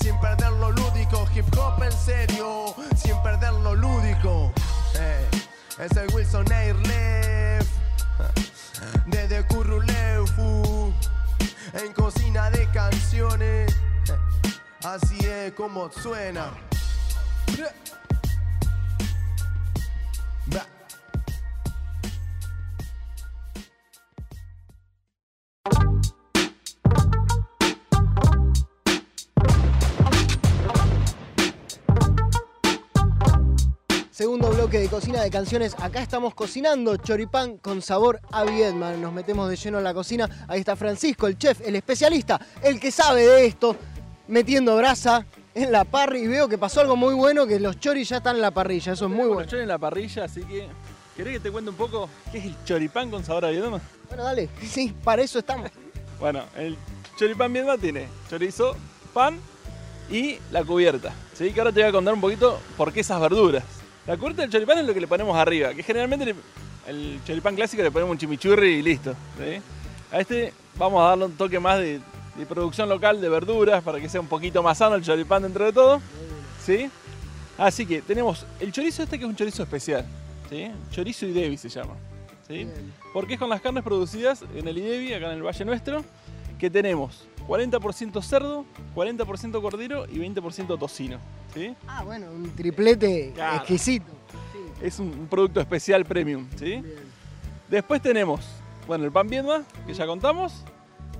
sin 0.00 0.18
perder 0.20 0.52
lo 0.52 0.70
lúdico, 0.70 1.26
hip 1.34 1.46
hop 1.56 1.82
en 1.82 1.92
serio, 1.92 2.74
sin 2.96 3.20
perder 3.22 3.52
lo 3.52 3.74
lúdico. 3.74 4.52
Ey, 4.94 5.84
es 5.84 5.96
el 5.96 6.14
Wilson 6.14 6.50
Airleft, 6.52 7.70
desde 9.06 9.46
Curruleufu, 9.46 10.92
en 11.74 11.92
cocina 11.92 12.50
de 12.50 12.70
canciones. 12.70 13.74
Así 14.84 15.18
es 15.26 15.52
como 15.52 15.90
suena. 15.90 16.50
Bloque 34.64 34.78
de 34.78 34.88
cocina 34.88 35.22
de 35.22 35.30
canciones. 35.30 35.76
Acá 35.78 36.00
estamos 36.00 36.34
cocinando 36.34 36.96
choripán 36.96 37.58
con 37.58 37.82
sabor 37.82 38.18
a 38.32 38.44
Vietnam. 38.44 38.98
Nos 38.98 39.12
metemos 39.12 39.50
de 39.50 39.56
lleno 39.56 39.76
en 39.76 39.84
la 39.84 39.92
cocina. 39.92 40.46
Ahí 40.48 40.60
está 40.60 40.74
Francisco, 40.74 41.26
el 41.26 41.36
chef, 41.36 41.60
el 41.66 41.76
especialista, 41.76 42.40
el 42.62 42.80
que 42.80 42.90
sabe 42.90 43.26
de 43.26 43.44
esto, 43.44 43.76
metiendo 44.26 44.74
brasa 44.74 45.26
en 45.54 45.70
la 45.70 45.84
parrilla. 45.84 46.24
Y 46.24 46.28
veo 46.28 46.48
que 46.48 46.56
pasó 46.56 46.80
algo 46.80 46.96
muy 46.96 47.12
bueno, 47.12 47.46
que 47.46 47.60
los 47.60 47.78
choris 47.78 48.08
ya 48.08 48.16
están 48.18 48.36
en 48.36 48.40
la 48.42 48.52
parrilla. 48.52 48.94
Eso 48.94 49.04
es 49.04 49.10
muy 49.10 49.18
Bueno, 49.18 49.34
bueno. 49.34 49.50
yo 49.50 49.58
en 49.58 49.68
la 49.68 49.76
parrilla, 49.76 50.24
así 50.24 50.40
que. 50.44 50.66
¿Querés 51.14 51.34
que 51.34 51.40
te 51.40 51.50
cuente 51.52 51.68
un 51.68 51.76
poco 51.76 52.08
qué 52.32 52.38
es 52.38 52.44
el 52.46 52.56
choripán 52.64 53.10
con 53.10 53.22
sabor 53.22 53.44
a 53.44 53.50
Vietnam? 53.50 53.78
Bueno, 54.08 54.24
dale. 54.24 54.48
Sí, 54.66 54.94
para 55.04 55.20
eso 55.20 55.40
estamos. 55.40 55.70
Bueno, 56.18 56.42
el 56.56 56.78
choripán 57.18 57.52
Vietnam 57.52 57.78
tiene 57.78 58.08
chorizo, 58.30 58.74
pan 59.12 59.38
y 60.10 60.38
la 60.50 60.64
cubierta. 60.64 61.12
¿sí? 61.34 61.52
Que 61.52 61.60
ahora 61.60 61.70
te 61.70 61.80
voy 61.80 61.90
a 61.90 61.92
contar 61.92 62.14
un 62.14 62.22
poquito 62.22 62.58
por 62.78 62.94
qué 62.94 63.00
esas 63.00 63.20
verduras. 63.20 63.62
La 64.06 64.16
cubierta 64.16 64.42
del 64.42 64.50
choripán 64.50 64.78
es 64.78 64.86
lo 64.86 64.92
que 64.92 65.00
le 65.00 65.08
ponemos 65.08 65.36
arriba, 65.36 65.72
que 65.72 65.82
generalmente 65.82 66.34
el 66.86 67.20
choripán 67.24 67.56
clásico 67.56 67.82
le 67.82 67.90
ponemos 67.90 68.12
un 68.12 68.18
chimichurri 68.18 68.74
y 68.74 68.82
listo. 68.82 69.14
¿sí? 69.38 69.60
A 70.12 70.20
este 70.20 70.52
vamos 70.76 71.00
a 71.00 71.08
darle 71.10 71.24
un 71.26 71.32
toque 71.32 71.58
más 71.58 71.78
de, 71.78 72.00
de 72.36 72.46
producción 72.46 72.88
local 72.88 73.20
de 73.20 73.28
verduras 73.28 73.82
para 73.82 74.00
que 74.00 74.08
sea 74.08 74.20
un 74.20 74.26
poquito 74.26 74.62
más 74.62 74.78
sano 74.78 74.96
el 74.96 75.02
choripán 75.02 75.42
dentro 75.42 75.64
de 75.64 75.72
todo. 75.72 76.02
¿sí? 76.62 76.90
Así 77.56 77.86
que 77.86 78.02
tenemos 78.02 78.44
el 78.60 78.72
chorizo 78.72 79.02
este 79.02 79.18
que 79.18 79.24
es 79.24 79.30
un 79.30 79.36
chorizo 79.36 79.62
especial. 79.62 80.04
¿sí? 80.50 80.70
Chorizo 80.90 81.26
Idevi 81.26 81.56
se 81.56 81.68
llama. 81.68 81.94
¿sí? 82.46 82.66
Porque 83.12 83.34
es 83.34 83.40
con 83.40 83.48
las 83.48 83.60
carnes 83.60 83.84
producidas 83.84 84.44
en 84.54 84.68
el 84.68 84.76
Idevi, 84.76 85.14
acá 85.14 85.32
en 85.32 85.38
el 85.38 85.42
Valle 85.42 85.64
Nuestro, 85.64 86.04
que 86.58 86.68
tenemos 86.68 87.26
40% 87.46 88.22
cerdo, 88.22 88.64
40% 88.94 89.62
cordero 89.62 90.06
y 90.06 90.18
20% 90.18 90.78
tocino. 90.78 91.18
¿Sí? 91.54 91.74
Ah, 91.86 92.02
bueno, 92.04 92.26
un 92.30 92.50
triplete 92.54 93.32
Claro. 93.34 93.56
exquisito. 93.58 94.12
Es 94.82 94.98
un, 94.98 95.28
producto 95.30 95.60
especial 95.60 96.04
premium. 96.04 96.46
¿sí? 96.56 96.82
Después 97.68 98.02
tenemos, 98.02 98.44
bueno, 98.86 99.04
el 99.04 99.12
pan 99.12 99.28
viedma, 99.28 99.62
que 99.86 99.94
ya 99.94 100.06
contamos, 100.06 100.64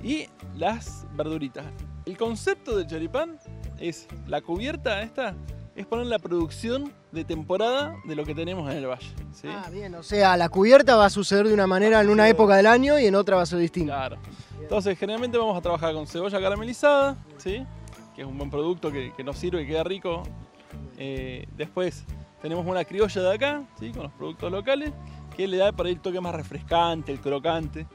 y 0.03 0.27
las 0.55 1.05
verduritas. 1.15 1.65
El 2.05 2.17
concepto 2.17 2.77
del 2.77 2.85
choripán 2.85 3.39
es 3.79 4.07
la 4.27 4.41
cubierta 4.41 5.01
esta, 5.01 5.35
es 5.75 5.85
poner 5.85 6.05
la 6.05 6.19
producción 6.19 6.93
de 7.11 7.25
temporada 7.25 7.95
de 8.05 8.15
lo 8.15 8.23
que 8.23 8.35
tenemos 8.35 8.69
en 8.71 8.77
el 8.77 8.87
valle. 8.87 9.07
¿sí? 9.33 9.47
Ah, 9.49 9.67
bien, 9.71 9.95
o 9.95 10.03
sea, 10.03 10.37
la 10.37 10.49
cubierta 10.49 10.95
va 10.95 11.05
a 11.05 11.09
suceder 11.09 11.47
de 11.47 11.53
una 11.53 11.67
manera 11.67 12.01
en 12.01 12.09
una 12.09 12.29
época 12.29 12.55
del 12.55 12.67
año 12.67 12.99
y 12.99 13.07
en 13.07 13.15
otra 13.15 13.37
va 13.37 13.41
a 13.41 13.45
ser 13.45 13.59
distinta. 13.59 13.95
Claro. 13.95 14.17
Entonces, 14.61 14.97
generalmente 14.97 15.37
vamos 15.37 15.57
a 15.57 15.61
trabajar 15.61 15.93
con 15.93 16.07
cebolla 16.07 16.39
caramelizada, 16.39 17.17
¿sí? 17.37 17.65
Que 18.15 18.21
es 18.21 18.27
un 18.27 18.37
buen 18.37 18.49
producto 18.49 18.91
que, 18.91 19.11
que 19.13 19.23
nos 19.23 19.37
sirve 19.37 19.63
y 19.63 19.67
queda 19.67 19.83
rico. 19.83 20.23
Eh, 20.97 21.45
después 21.55 22.05
tenemos 22.41 22.65
una 22.65 22.85
criolla 22.85 23.21
de 23.21 23.33
acá, 23.33 23.63
¿sí? 23.79 23.91
con 23.91 24.03
los 24.03 24.11
productos 24.13 24.51
locales, 24.51 24.93
que 25.35 25.47
le 25.47 25.57
da 25.57 25.71
para 25.71 25.89
el 25.89 25.99
toque 25.99 26.21
más 26.21 26.33
refrescante, 26.33 27.11
el 27.11 27.19
crocante. 27.19 27.85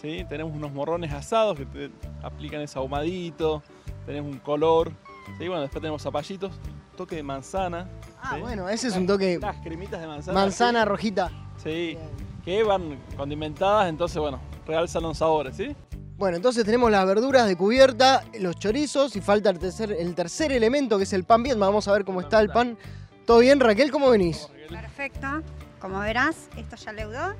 ¿sí? 0.00 0.24
Tenemos 0.28 0.54
unos 0.54 0.72
morrones 0.72 1.12
asados 1.12 1.56
que 1.56 1.66
te 1.66 1.90
aplican 2.22 2.60
ese 2.60 2.78
ahumadito, 2.78 3.62
tenemos 4.06 4.32
un 4.32 4.38
color. 4.38 4.90
¿sí? 5.38 5.46
Bueno, 5.46 5.62
después 5.62 5.80
tenemos 5.80 6.02
zapallitos, 6.02 6.52
toque 6.96 7.16
de 7.16 7.22
manzana. 7.22 7.88
Ah, 8.20 8.32
¿sí? 8.34 8.40
bueno, 8.40 8.68
ese 8.68 8.88
es 8.88 8.96
un 8.96 9.06
toque 9.06 9.38
Las 9.40 9.56
cremitas 9.58 10.00
de 10.00 10.06
manzana. 10.06 10.40
manzana 10.40 10.84
rojita. 10.84 11.30
Sí, 11.62 11.96
que 12.44 12.62
van 12.62 12.98
condimentadas, 13.16 13.88
entonces, 13.88 14.18
bueno, 14.18 14.40
realzan 14.66 15.02
los 15.02 15.18
sabores, 15.18 15.56
¿sí? 15.56 15.74
Bueno, 16.18 16.36
entonces 16.36 16.64
tenemos 16.64 16.90
las 16.90 17.06
verduras 17.06 17.46
de 17.46 17.54
cubierta, 17.54 18.24
los 18.40 18.56
chorizos 18.56 19.14
y 19.14 19.20
falta 19.20 19.50
el 19.50 19.60
tercer, 19.60 19.92
el 19.92 20.16
tercer 20.16 20.50
elemento 20.50 20.98
que 20.98 21.04
es 21.04 21.12
el 21.12 21.22
pan 21.22 21.44
bien. 21.44 21.60
Vamos 21.60 21.86
a 21.86 21.92
ver 21.92 22.04
cómo 22.04 22.20
está 22.20 22.40
el 22.40 22.50
pan. 22.50 22.76
¿Todo 23.24 23.38
bien, 23.38 23.60
Raquel? 23.60 23.92
¿Cómo 23.92 24.10
venís? 24.10 24.48
Perfecto. 24.68 25.44
Como 25.78 26.00
verás, 26.00 26.48
esto 26.56 26.74
ya 26.74 26.92
leudó. 26.92 27.36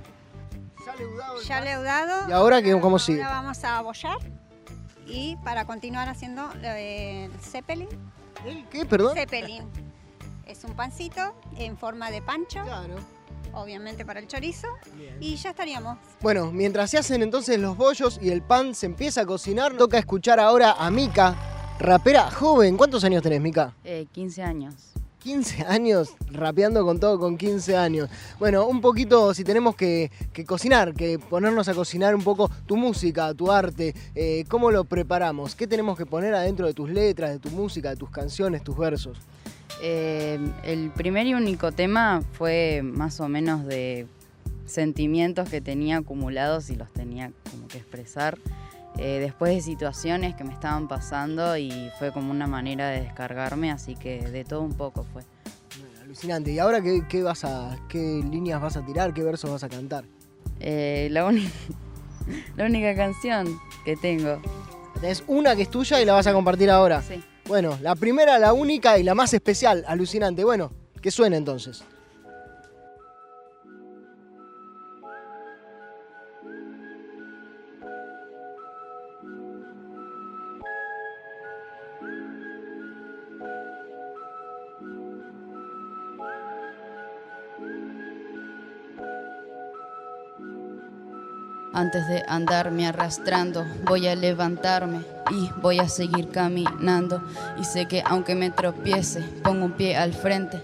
Ya 0.87 0.95
leudado. 0.97 1.43
Ya 1.43 1.61
leudado. 1.61 2.29
¿Y 2.29 2.33
ahora 2.33 2.63
qué, 2.63 2.79
cómo 2.81 3.01
sigue? 3.01 3.21
Ahora 3.21 3.41
vamos 3.41 3.65
a 3.65 3.79
abollar 3.79 4.19
y 5.07 5.35
para 5.43 5.65
continuar 5.65 6.09
haciendo 6.09 6.49
el 6.63 7.33
zeppelin. 7.41 7.89
¿El 8.47 8.65
qué, 8.69 8.87
perdón? 8.87 9.17
Zeppelin. 9.17 9.65
Es 10.47 10.63
un 10.63 10.75
pancito 10.75 11.35
en 11.57 11.77
forma 11.77 12.13
de 12.13 12.23
pancho, 12.23 12.63
Claro. 12.63 12.95
Obviamente 13.53 14.05
para 14.05 14.21
el 14.21 14.27
chorizo. 14.27 14.69
Y 15.21 15.37
ya 15.37 15.51
estaríamos. 15.51 15.99
Bueno, 16.21 16.53
mientras 16.53 16.91
se 16.91 16.99
hacen 16.99 17.23
entonces 17.23 17.59
los 17.59 17.77
bollos 17.77 18.19
y 18.23 18.31
el 18.31 18.43
pan 18.43 18.75
se 18.75 18.87
empieza 18.87 19.23
a 19.23 19.27
cocinar, 19.27 19.77
toca 19.77 19.99
escuchar 19.99 20.41
ahora 20.41 20.73
a 20.73 20.91
Mika, 20.91 21.37
rapera 21.79 22.31
joven. 22.31 22.77
¿Cuántos 22.77 23.05
años 23.05 23.23
tenés, 23.23 23.41
Mika? 23.41 23.75
Eh, 23.85 24.07
15 24.13 24.43
años. 24.43 24.75
15 25.19 25.65
años, 25.65 26.15
rapeando 26.31 26.85
con 26.85 27.01
todo 27.01 27.19
con 27.19 27.37
15 27.37 27.77
años. 27.77 28.09
Bueno, 28.39 28.67
un 28.67 28.81
poquito, 28.81 29.35
si 29.35 29.45
tenemos 29.45 29.75
que, 29.75 30.11
que 30.33 30.45
cocinar, 30.45 30.95
que 30.95 31.19
ponernos 31.19 31.69
a 31.69 31.75
cocinar 31.75 32.15
un 32.15 32.23
poco 32.23 32.51
tu 32.67 32.77
música, 32.77 33.35
tu 33.35 33.51
arte, 33.51 33.95
eh, 34.15 34.45
¿cómo 34.49 34.71
lo 34.71 34.85
preparamos? 34.85 35.55
¿Qué 35.55 35.67
tenemos 35.67 35.99
que 35.99 36.07
poner 36.07 36.35
adentro 36.35 36.67
de 36.67 36.73
tus 36.73 36.89
letras, 36.89 37.31
de 37.31 37.39
tu 37.41 37.51
música, 37.51 37.91
de 37.91 37.97
tus 37.97 38.11
canciones, 38.11 38.63
tus 38.63 38.79
versos? 38.79 39.19
Eh, 39.83 40.39
el 40.65 40.91
primer 40.91 41.27
y 41.27 41.35
único 41.35 41.73
tema 41.73 42.23
fue 42.33 42.81
más 42.83 43.21
o 43.21 43.29
menos 43.29 43.65
de 43.67 44.07
sentimientos 44.67 45.49
que 45.49 45.61
tenía 45.61 45.99
acumulados 45.99 46.71
y 46.71 46.77
los 46.77 46.93
tenía 46.93 47.31
como 47.51 47.69
que 47.69 47.79
expresar. 47.79 48.39
eh, 48.99 49.21
después 49.21 49.55
de 49.55 49.61
situaciones 49.61 50.35
que 50.35 50.43
me 50.43 50.53
estaban 50.53 50.89
pasando 50.89 51.57
y 51.57 51.89
fue 52.01 52.11
como 52.13 52.33
una 52.33 52.49
manera 52.49 52.89
de 52.89 53.01
descargarme, 53.03 53.71
así 53.71 53.95
que 53.95 54.21
de 54.29 54.45
todo 54.45 54.63
un 54.63 54.75
poco 54.75 55.05
fue. 55.13 55.23
Bueno, 55.79 56.01
alucinante. 56.03 56.51
¿Y 56.51 56.59
ahora 56.59 56.81
qué, 56.83 57.03
qué 57.09 57.23
vas 57.23 57.45
a, 57.45 57.79
qué 57.89 57.99
líneas 58.29 58.61
vas 58.61 58.77
a 58.77 58.85
tirar, 58.85 59.15
qué 59.15 59.23
versos 59.23 59.51
vas 59.53 59.63
a 59.63 59.69
cantar? 59.69 60.03
Eh, 60.59 61.07
la, 61.13 61.25
uni- 61.27 61.49
la 62.57 62.65
única 62.65 62.97
canción 62.97 63.47
que 63.85 63.95
tengo. 63.97 64.41
Tenés 65.01 65.23
una 65.29 65.55
que 65.55 65.63
es 65.63 65.71
tuya 65.71 66.01
y 66.03 66.05
la 66.05 66.15
vas 66.15 66.27
a 66.27 66.33
compartir 66.33 66.69
ahora. 66.69 67.01
Sí. 67.03 67.23
Bueno, 67.49 67.79
la 67.81 67.95
primera, 67.95 68.39
la 68.39 68.53
única 68.53 68.99
y 68.99 69.03
la 69.03 69.15
más 69.15 69.33
especial, 69.33 69.83
alucinante. 69.89 70.45
Bueno, 70.45 70.71
que 71.01 71.11
suene 71.11 71.39
entonces. 71.39 71.83
Antes 91.73 92.07
de 92.09 92.23
andarme 92.29 92.89
arrastrando, 92.89 93.65
voy 93.87 94.07
a 94.07 94.15
levantarme 94.15 95.18
y 95.31 95.51
voy 95.61 95.79
a 95.79 95.89
seguir 95.89 96.31
caminando. 96.31 97.23
Y 97.61 97.65
sé 97.65 97.87
que 97.87 98.03
aunque 98.05 98.35
me 98.35 98.51
tropiece, 98.51 99.21
pongo 99.43 99.67
un 99.67 99.73
pie 99.73 99.97
al 99.97 100.13
frente. 100.13 100.63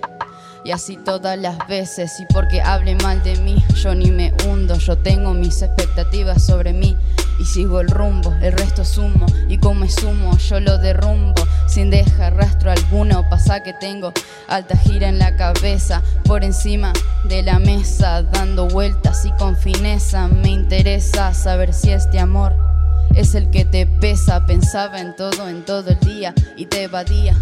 Y 0.65 0.71
así 0.71 0.97
todas 0.97 1.39
las 1.39 1.59
veces, 1.69 2.19
y 2.21 2.33
porque 2.33 2.63
hable 2.63 2.95
mal 2.97 3.23
de 3.23 3.37
mí, 3.37 3.63
yo 3.75 3.95
ni 3.95 4.11
me 4.11 4.33
hundo, 4.47 4.79
yo 4.79 4.97
tengo 4.97 5.35
mis 5.35 5.61
expectativas 5.61 6.43
sobre 6.43 6.73
mí. 6.73 6.97
Y 7.39 7.45
sigo 7.45 7.81
el 7.81 7.89
rumbo, 7.89 8.33
el 8.41 8.53
resto 8.53 8.81
es 8.81 8.97
humo, 8.97 9.27
y 9.49 9.59
como 9.59 9.85
es 9.85 10.03
humo, 10.03 10.39
yo 10.39 10.61
lo 10.61 10.79
derrumbo, 10.79 11.43
sin 11.67 11.91
dejar 11.91 12.37
rastro 12.37 12.71
alguno. 12.71 13.29
Pasa 13.29 13.63
que 13.63 13.75
tengo 13.75 14.15
alta 14.49 14.77
gira 14.79 15.09
en 15.09 15.19
la 15.19 15.37
cabeza, 15.37 16.01
por 16.25 16.45
encima 16.45 16.95
de 17.25 17.43
la 17.43 17.59
mesa, 17.59 18.23
dando 18.23 18.67
vueltas 18.67 19.27
y 19.27 19.33
con 19.33 19.59
fineza. 19.59 20.29
Me 20.29 20.49
interesa 20.49 21.35
saber 21.35 21.75
si 21.75 21.91
este 21.91 22.19
amor 22.19 22.74
es 23.17 23.35
el 23.35 23.51
que 23.51 23.65
te 23.65 23.87
pesa. 23.87 24.47
Pensaba 24.47 25.01
en 25.01 25.17
todo, 25.17 25.49
en 25.49 25.65
todo 25.65 25.91
el 25.91 26.01
día, 26.01 26.35
y 26.57 26.67
te 26.67 26.85
evadía. 26.85 27.37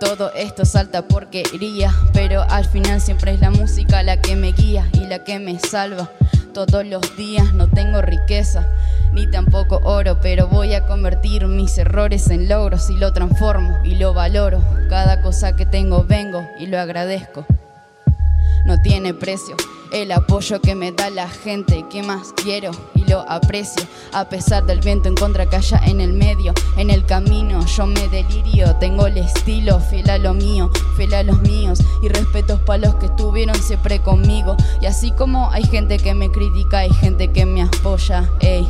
Todo 0.00 0.32
esto 0.34 0.64
salta 0.64 1.02
porquería, 1.02 1.92
pero 2.12 2.42
al 2.42 2.64
final 2.64 3.00
siempre 3.00 3.32
es 3.32 3.40
la 3.40 3.50
música 3.50 4.02
la 4.04 4.20
que 4.20 4.36
me 4.36 4.52
guía 4.52 4.88
y 4.92 5.06
la 5.06 5.24
que 5.24 5.40
me 5.40 5.58
salva. 5.58 6.08
Todos 6.54 6.86
los 6.86 7.16
días 7.16 7.52
no 7.52 7.68
tengo 7.68 8.00
riqueza, 8.00 8.66
ni 9.12 9.28
tampoco 9.28 9.80
oro, 9.82 10.18
pero 10.20 10.46
voy 10.46 10.74
a 10.74 10.86
convertir 10.86 11.46
mis 11.46 11.76
errores 11.78 12.30
en 12.30 12.48
logros 12.48 12.90
y 12.90 12.96
lo 12.96 13.12
transformo 13.12 13.76
y 13.84 13.96
lo 13.96 14.14
valoro. 14.14 14.62
Cada 14.88 15.20
cosa 15.20 15.56
que 15.56 15.66
tengo 15.66 16.04
vengo 16.04 16.48
y 16.60 16.66
lo 16.66 16.78
agradezco. 16.78 17.44
No 18.68 18.78
tiene 18.82 19.14
precio. 19.14 19.56
El 19.92 20.12
apoyo 20.12 20.60
que 20.60 20.74
me 20.74 20.92
da 20.92 21.08
la 21.08 21.26
gente 21.26 21.86
que 21.88 22.02
más 22.02 22.34
quiero 22.34 22.70
y 22.94 23.10
lo 23.10 23.20
aprecio. 23.20 23.82
A 24.12 24.28
pesar 24.28 24.66
del 24.66 24.80
viento 24.80 25.08
en 25.08 25.14
contra 25.14 25.48
que 25.48 25.56
haya 25.56 25.80
en 25.86 26.02
el 26.02 26.12
medio 26.12 26.52
en 26.76 26.90
el 26.90 27.06
camino 27.06 27.64
yo 27.64 27.86
me 27.86 28.08
delirio. 28.08 28.76
Tengo 28.76 29.06
el 29.06 29.16
estilo 29.16 29.80
fiel 29.80 30.10
a 30.10 30.18
lo 30.18 30.34
mío 30.34 30.70
fiel 30.98 31.14
a 31.14 31.22
los 31.22 31.40
míos. 31.40 31.78
Y 32.02 32.08
respetos 32.08 32.60
para 32.60 32.88
los 32.88 32.96
que 32.96 33.06
estuvieron 33.06 33.56
siempre 33.56 34.02
conmigo. 34.02 34.54
Y 34.82 34.84
así 34.84 35.12
como 35.12 35.50
hay 35.50 35.64
gente 35.64 35.96
que 35.96 36.12
me 36.12 36.30
critica 36.30 36.80
hay 36.80 36.92
gente 36.92 37.32
que 37.32 37.46
me 37.46 37.62
apoya 37.62 38.30
ey. 38.40 38.68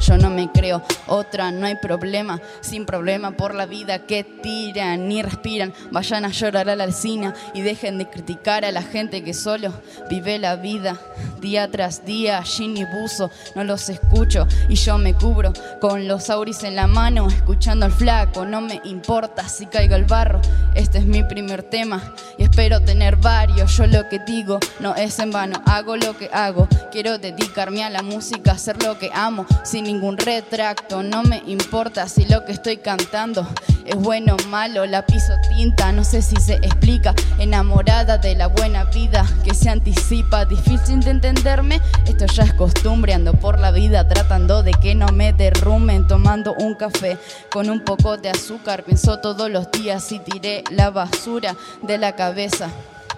Yo 0.00 0.18
no 0.18 0.30
me 0.30 0.50
otra, 0.72 1.50
no 1.50 1.66
hay 1.66 1.76
problema, 1.76 2.40
sin 2.60 2.86
problema 2.86 3.32
por 3.32 3.54
la 3.54 3.66
vida 3.66 4.06
que 4.06 4.24
tiran 4.24 5.08
ni 5.08 5.22
respiran. 5.22 5.72
Vayan 5.90 6.24
a 6.24 6.30
llorar 6.30 6.68
a 6.68 6.76
la 6.76 6.84
alcina 6.84 7.34
y 7.54 7.62
dejen 7.62 7.98
de 7.98 8.08
criticar 8.08 8.64
a 8.64 8.72
la 8.72 8.82
gente 8.82 9.22
que 9.22 9.34
solo 9.34 9.72
vive 10.08 10.38
la 10.38 10.56
vida 10.56 10.98
día 11.40 11.70
tras 11.70 12.04
día. 12.04 12.42
Gin 12.42 12.76
y 12.76 12.84
buzo, 12.84 13.30
no 13.54 13.64
los 13.64 13.88
escucho 13.88 14.46
y 14.68 14.74
yo 14.74 14.98
me 14.98 15.14
cubro 15.14 15.52
con 15.80 16.08
los 16.08 16.30
auris 16.30 16.64
en 16.64 16.76
la 16.76 16.86
mano, 16.86 17.28
escuchando 17.28 17.86
al 17.86 17.92
flaco. 17.92 18.44
No 18.44 18.60
me 18.60 18.80
importa 18.84 19.48
si 19.48 19.66
caigo 19.66 19.94
al 19.94 20.04
barro, 20.04 20.40
este 20.74 20.98
es 20.98 21.06
mi 21.06 21.22
primer 21.22 21.62
tema 21.62 22.14
y 22.38 22.44
espero 22.44 22.80
tener 22.80 23.16
varios. 23.16 23.76
Yo 23.76 23.86
lo 23.86 24.08
que 24.08 24.18
digo 24.20 24.58
no 24.80 24.94
es 24.94 25.18
en 25.18 25.30
vano, 25.30 25.62
hago 25.66 25.96
lo 25.96 26.16
que 26.16 26.28
hago. 26.32 26.68
Quiero 26.90 27.18
dedicarme 27.18 27.84
a 27.84 27.90
la 27.90 28.02
música, 28.02 28.52
hacer 28.52 28.82
lo 28.82 28.98
que 28.98 29.10
amo, 29.12 29.46
sin 29.64 29.84
ningún 29.84 30.16
No 30.56 31.22
me 31.22 31.42
importa 31.46 32.08
si 32.08 32.24
lo 32.24 32.46
que 32.46 32.52
estoy 32.52 32.78
cantando 32.78 33.46
es 33.84 33.94
bueno 33.94 34.36
o 34.42 34.48
malo, 34.48 34.86
la 34.86 35.04
piso 35.04 35.34
tinta, 35.54 35.92
no 35.92 36.02
sé 36.02 36.22
si 36.22 36.34
se 36.36 36.54
explica. 36.54 37.14
Enamorada 37.38 38.16
de 38.16 38.34
la 38.34 38.46
buena 38.46 38.84
vida 38.84 39.26
que 39.44 39.52
se 39.52 39.68
anticipa, 39.68 40.46
difícil 40.46 41.00
de 41.00 41.10
entenderme. 41.10 41.82
Esto 42.06 42.24
ya 42.24 42.44
es 42.44 42.54
costumbre, 42.54 43.12
ando 43.12 43.34
por 43.34 43.58
la 43.58 43.70
vida 43.70 44.08
tratando 44.08 44.62
de 44.62 44.72
que 44.72 44.94
no 44.94 45.08
me 45.08 45.34
derrumben. 45.34 46.06
Tomando 46.06 46.54
un 46.54 46.74
café 46.74 47.18
con 47.52 47.68
un 47.68 47.80
poco 47.80 48.16
de 48.16 48.30
azúcar, 48.30 48.82
pienso 48.82 49.18
todos 49.18 49.50
los 49.50 49.70
días 49.70 50.10
y 50.10 50.20
tiré 50.20 50.64
la 50.70 50.88
basura 50.88 51.54
de 51.82 51.98
la 51.98 52.16
cabeza 52.16 52.70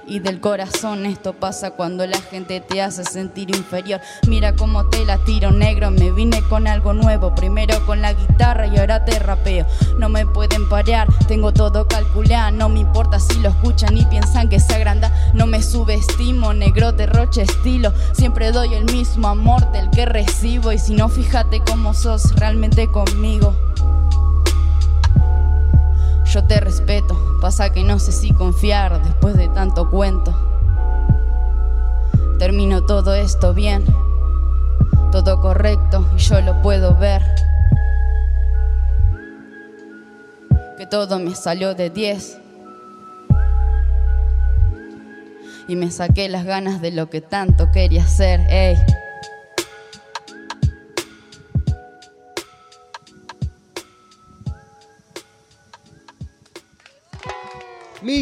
y 0.08 0.20
del 0.20 0.40
corazón. 0.40 1.06
Esto 1.06 1.34
pasa 1.34 1.72
cuando 1.72 2.06
la 2.06 2.20
gente 2.20 2.60
te 2.60 2.82
hace 2.82 3.04
sentir 3.04 3.54
inferior. 3.54 4.00
Mira 4.26 4.54
cómo 4.56 4.86
te 4.86 5.04
la 5.04 5.18
tiro 5.18 5.50
negro. 5.50 5.90
Me 5.90 6.10
vine 6.10 6.42
con 6.48 6.66
algo 6.66 6.94
nuevo. 6.94 7.34
Primero 7.34 7.84
con 7.86 8.00
la 8.00 8.12
guitarra 8.12 8.66
y 8.66 8.78
ahora 8.78 9.04
te 9.04 9.18
rapeo. 9.18 9.66
No 9.98 10.08
me 10.08 10.26
pueden 10.26 10.68
parar, 10.68 11.08
tengo 11.26 11.52
todo 11.52 11.86
calculado. 11.86 12.50
No 12.52 12.68
me 12.68 12.80
importa 12.80 13.20
si 13.20 13.38
lo 13.40 13.50
escuchan 13.50 13.96
y 13.96 14.04
piensan 14.06 14.48
que 14.48 14.60
se 14.60 14.74
agranda. 14.74 15.12
No 15.34 15.46
me 15.46 15.62
subestimo, 15.62 16.54
negro 16.54 16.92
derroche 16.92 17.42
estilo. 17.42 17.92
Siempre 18.12 18.52
doy 18.52 18.74
el 18.74 18.84
mismo 18.86 19.28
amor 19.28 19.70
del 19.72 19.90
que 19.90 20.06
recibo. 20.06 20.72
Y 20.72 20.78
si 20.78 20.94
no, 20.94 21.08
fíjate 21.08 21.60
cómo 21.60 21.94
sos 21.94 22.34
realmente 22.36 22.88
conmigo. 22.88 23.54
Yo 26.32 26.44
te 26.44 26.60
respeto, 26.60 27.38
pasa 27.40 27.72
que 27.72 27.82
no 27.84 27.98
sé 27.98 28.12
si 28.12 28.32
confiar 28.32 29.02
después 29.02 29.34
de 29.34 29.48
tanto 29.48 29.88
cuento. 29.88 30.34
Termino 32.38 32.84
todo 32.84 33.14
esto 33.14 33.54
bien, 33.54 33.82
todo 35.10 35.40
correcto 35.40 36.06
y 36.14 36.18
yo 36.18 36.42
lo 36.42 36.60
puedo 36.60 36.94
ver. 36.94 37.22
Que 40.76 40.86
todo 40.86 41.18
me 41.18 41.34
salió 41.34 41.74
de 41.74 41.88
10. 41.88 42.38
Y 45.66 45.76
me 45.76 45.90
saqué 45.90 46.28
las 46.28 46.44
ganas 46.44 46.82
de 46.82 46.90
lo 46.90 47.08
que 47.08 47.22
tanto 47.22 47.70
quería 47.72 48.02
hacer, 48.02 48.40
ey. 48.50 48.76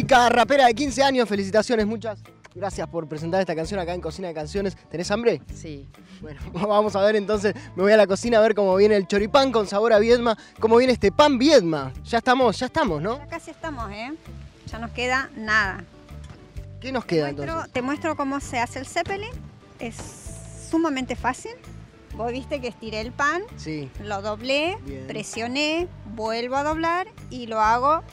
Mica, 0.07 0.29
rapera 0.29 0.67
de 0.67 0.73
15 0.73 1.03
años, 1.03 1.27
felicitaciones, 1.27 1.85
muchas. 1.85 2.17
Gracias 2.55 2.87
por 2.87 3.09
presentar 3.09 3.41
esta 3.41 3.53
canción 3.53 3.77
acá 3.77 3.93
en 3.93 3.99
Cocina 3.99 4.29
de 4.29 4.33
Canciones. 4.33 4.77
¿Tenés 4.89 5.11
hambre? 5.11 5.41
Sí. 5.53 5.85
Bueno, 6.21 6.39
vamos 6.53 6.95
a 6.95 7.01
ver 7.01 7.17
entonces. 7.17 7.53
Me 7.75 7.83
voy 7.83 7.91
a 7.91 7.97
la 7.97 8.07
cocina 8.07 8.37
a 8.37 8.41
ver 8.41 8.55
cómo 8.55 8.73
viene 8.77 8.95
el 8.95 9.05
choripán 9.05 9.51
con 9.51 9.67
sabor 9.67 9.91
a 9.91 9.99
viedma. 9.99 10.37
Cómo 10.61 10.77
viene 10.77 10.93
este 10.93 11.11
pan 11.11 11.37
viedma. 11.37 11.91
Ya 12.05 12.19
estamos, 12.19 12.57
ya 12.57 12.67
estamos, 12.67 13.01
¿no? 13.01 13.17
Ya 13.17 13.27
casi 13.27 13.51
estamos, 13.51 13.91
¿eh? 13.91 14.13
Ya 14.71 14.79
nos 14.79 14.91
queda 14.91 15.29
nada. 15.35 15.83
¿Qué 16.79 16.93
nos 16.93 17.03
queda 17.03 17.25
Muestro- 17.29 17.43
entonces? 17.43 17.73
te 17.73 17.81
muestro 17.81 18.15
cómo 18.15 18.39
se 18.39 18.59
hace 18.59 18.79
el 18.79 18.85
zeppelin. 18.87 19.31
Es 19.79 19.97
sumamente 20.71 21.17
fácil. 21.17 21.51
Vos 22.15 22.31
viste 22.31 22.61
que 22.61 22.69
estiré 22.69 23.01
el 23.01 23.11
pan, 23.11 23.41
Sí. 23.57 23.91
lo 24.01 24.21
doblé, 24.21 24.77
Bien. 24.85 25.05
presioné, 25.05 25.89
vuelvo 26.15 26.55
a 26.55 26.63
doblar 26.63 27.07
y 27.29 27.47
lo 27.47 27.59
hago 27.59 28.03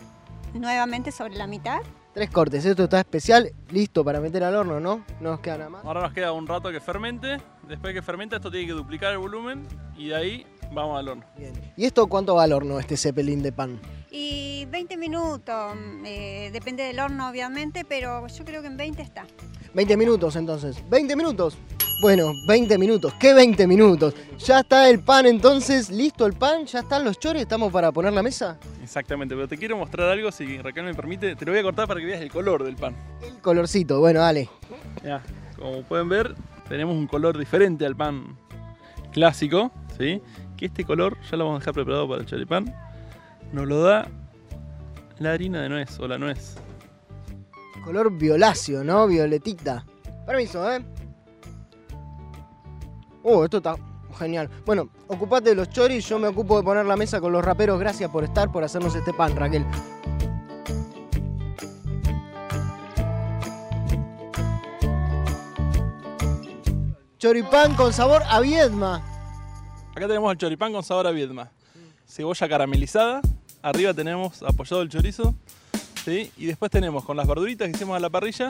nuevamente 0.55 1.13
sobre 1.13 1.37
la 1.37 1.47
mitad. 1.47 1.81
Tres 2.15 2.31
cortes. 2.31 2.65
Esto 2.65 2.85
está 2.85 3.01
especial. 3.01 3.51
Listo 3.71 4.05
para 4.05 4.21
meter 4.21 4.45
al 4.45 4.55
horno, 4.55 4.79
¿no? 4.79 5.05
No 5.21 5.31
nos 5.33 5.41
queda 5.41 5.59
nada 5.59 5.71
más. 5.71 5.85
Ahora 5.85 6.03
nos 6.03 6.13
queda 6.13 6.31
un 6.33 6.47
rato 6.47 6.71
que 6.71 6.81
fermente. 6.81 7.39
Después 7.67 7.93
que 7.93 8.03
fermenta, 8.03 8.37
esto 8.37 8.51
tiene 8.51 8.67
que 8.67 8.73
duplicar 8.73 9.13
el 9.13 9.19
volumen 9.19 9.67
y 9.97 10.09
de 10.09 10.15
ahí 10.15 10.47
vamos 10.75 10.99
al 10.99 11.09
horno. 11.09 11.25
Bien. 11.37 11.53
¿Y 11.77 11.85
esto 11.85 12.07
cuánto 12.07 12.35
va 12.35 12.45
al 12.45 12.53
horno, 12.53 12.79
este 12.79 12.97
zeppelin 12.97 13.43
de 13.43 13.53
pan? 13.53 13.81
Y 14.11 14.67
20 14.71 14.97
minutos, 14.97 15.77
eh, 16.05 16.51
depende 16.53 16.83
del 16.85 16.99
horno 17.01 17.29
obviamente, 17.29 17.85
pero 17.85 18.27
yo 18.27 18.45
creo 18.45 18.61
que 18.61 18.69
en 18.69 18.77
20 18.77 19.03
está. 19.03 19.27
20 19.73 19.97
minutos 19.97 20.37
entonces. 20.37 20.77
¿20 20.89 21.17
minutos? 21.17 21.57
Bueno, 22.01 22.33
20 22.47 22.77
minutos. 22.77 23.15
¿Qué 23.19 23.33
20 23.35 23.67
minutos? 23.67 24.15
Ya 24.39 24.61
está 24.61 24.91
el 24.91 25.01
pan 25.01 25.27
entonces. 25.27 25.91
¿Listo 25.91 26.27
el 26.27 26.35
pan? 26.35 26.67
¿Ya 26.67 26.81
están 26.81 27.05
los 27.05 27.19
chores? 27.19 27.43
¿Estamos 27.43 27.73
para 27.73 27.93
poner 27.93 28.13
la 28.13 28.23
mesa? 28.23 28.59
Exactamente, 28.83 29.35
pero 29.35 29.49
te 29.49 29.57
quiero 29.57 29.77
mostrar 29.77 30.11
algo, 30.11 30.31
si 30.31 30.59
Raquel 30.59 30.85
me 30.85 30.95
permite. 30.95 31.35
Te 31.35 31.45
lo 31.45 31.53
voy 31.53 31.61
a 31.61 31.63
cortar 31.63 31.87
para 31.89 32.01
que 32.01 32.07
veas 32.07 32.21
el 32.21 32.31
color 32.31 32.65
del 32.65 32.77
pan. 32.77 32.95
El 33.23 33.39
colorcito. 33.41 34.01
Bueno, 34.01 34.21
dale. 34.21 34.51
Ya, 35.03 35.23
como 35.57 35.83
pueden 35.83 36.09
ver, 36.09 36.35
tenemos 36.69 36.95
un 36.97 37.07
color 37.07 37.39
diferente 37.39 37.87
al 37.87 37.97
pan 37.97 38.37
clásico, 39.13 39.71
¿sí? 39.97 40.21
Que 40.57 40.67
este 40.67 40.85
color, 40.85 41.17
ya 41.31 41.37
lo 41.37 41.45
vamos 41.45 41.59
a 41.59 41.61
dejar 41.61 41.75
preparado 41.75 42.09
para 42.09 42.21
el 42.21 42.27
choripán, 42.27 42.75
nos 43.53 43.67
lo 43.67 43.83
da 43.83 44.09
la 45.19 45.33
harina 45.33 45.63
de 45.63 45.69
nuez 45.69 45.99
o 45.99 46.09
la 46.09 46.19
nuez. 46.19 46.57
Color 47.85 48.13
violáceo, 48.13 48.83
¿no? 48.83 49.07
Violetita. 49.07 49.85
Permiso, 50.27 50.71
¿eh? 50.73 50.85
Oh, 53.23 53.45
esto 53.45 53.59
está 53.59 53.77
genial. 54.19 54.49
Bueno, 54.65 54.89
ocupate 55.09 55.51
de 55.51 55.57
los 55.57 55.69
choris, 55.71 56.09
yo 56.09 56.19
me 56.19 56.29
ocupo 56.29 56.57
de 56.57 56.63
poner 56.63 56.87
la 56.87 56.97
mesa 56.97 57.21
con 57.21 57.33
los 57.33 57.45
raperos. 57.45 57.79
Gracias 57.79 58.11
por 58.11 58.25
estar, 58.25 58.51
por 58.51 58.65
hacernos 58.65 58.95
este 58.95 59.13
pan, 59.13 59.35
Raquel. 59.37 59.67
Choripán 67.19 67.75
con 67.75 67.93
sabor 67.93 68.23
a 68.29 68.41
viedma. 68.41 69.03
Acá 69.95 70.09
tenemos 70.09 70.33
el 70.33 70.39
choripán 70.39 70.73
con 70.73 70.83
sabor 70.83 71.07
a 71.07 71.13
viedma. 71.13 71.53
Cebolla 72.09 72.49
caramelizada, 72.49 73.21
arriba 73.63 73.95
tenemos 73.95 74.43
apoyado 74.43 74.83
el 74.83 74.89
chorizo, 74.89 75.37
¿sí? 76.05 76.33
Y 76.37 76.47
después 76.47 76.73
tenemos 76.73 77.05
con 77.05 77.17
las 77.17 77.29
verduritas 77.29 77.69
que 77.69 77.77
hicimos 77.77 77.97
a 77.97 78.01
la 78.01 78.11
parrilla, 78.11 78.49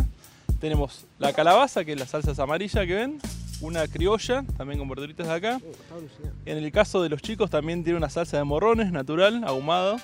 tenemos 0.59 1.05
la 1.19 1.35
calabaza, 1.35 1.85
que 1.85 1.93
es 1.93 1.99
la 1.99 2.07
salsa 2.07 2.43
amarilla 2.43 2.87
que 2.87 2.95
ven, 2.95 3.21
una 3.61 3.87
criolla, 3.87 4.43
también 4.57 4.79
con 4.79 4.89
verduritas 4.89 5.27
de 5.27 5.35
acá. 5.35 5.61
En 6.47 6.57
el 6.57 6.73
caso 6.73 7.03
de 7.03 7.11
los 7.11 7.21
chicos 7.21 7.51
también 7.51 7.85
tiene 7.85 7.99
una 7.99 8.09
salsa 8.09 8.39
de 8.39 8.45
morrones 8.45 8.91
natural, 8.91 9.45
ahumado. 9.45 9.99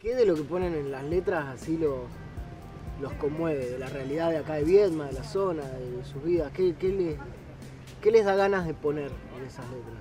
¿Qué 0.00 0.14
de 0.14 0.24
lo 0.24 0.36
que 0.36 0.42
ponen 0.42 0.72
en 0.72 0.92
las 0.92 1.02
letras 1.02 1.46
así 1.48 1.76
los, 1.76 2.02
los 3.00 3.12
conmueve? 3.14 3.70
De 3.70 3.78
la 3.78 3.88
realidad 3.88 4.30
de 4.30 4.38
acá 4.38 4.54
de 4.54 4.64
Viedma, 4.64 5.06
de 5.06 5.12
la 5.12 5.24
zona, 5.24 5.62
de 5.62 6.04
sus 6.04 6.22
vidas. 6.22 6.52
¿Qué, 6.52 6.74
qué 6.78 6.88
les, 6.88 7.16
qué 8.00 8.10
les 8.10 8.24
da 8.24 8.34
ganas 8.34 8.66
de 8.66 8.74
poner 8.74 9.10
en 9.38 9.44
esas 9.46 9.64
letras? 9.70 9.96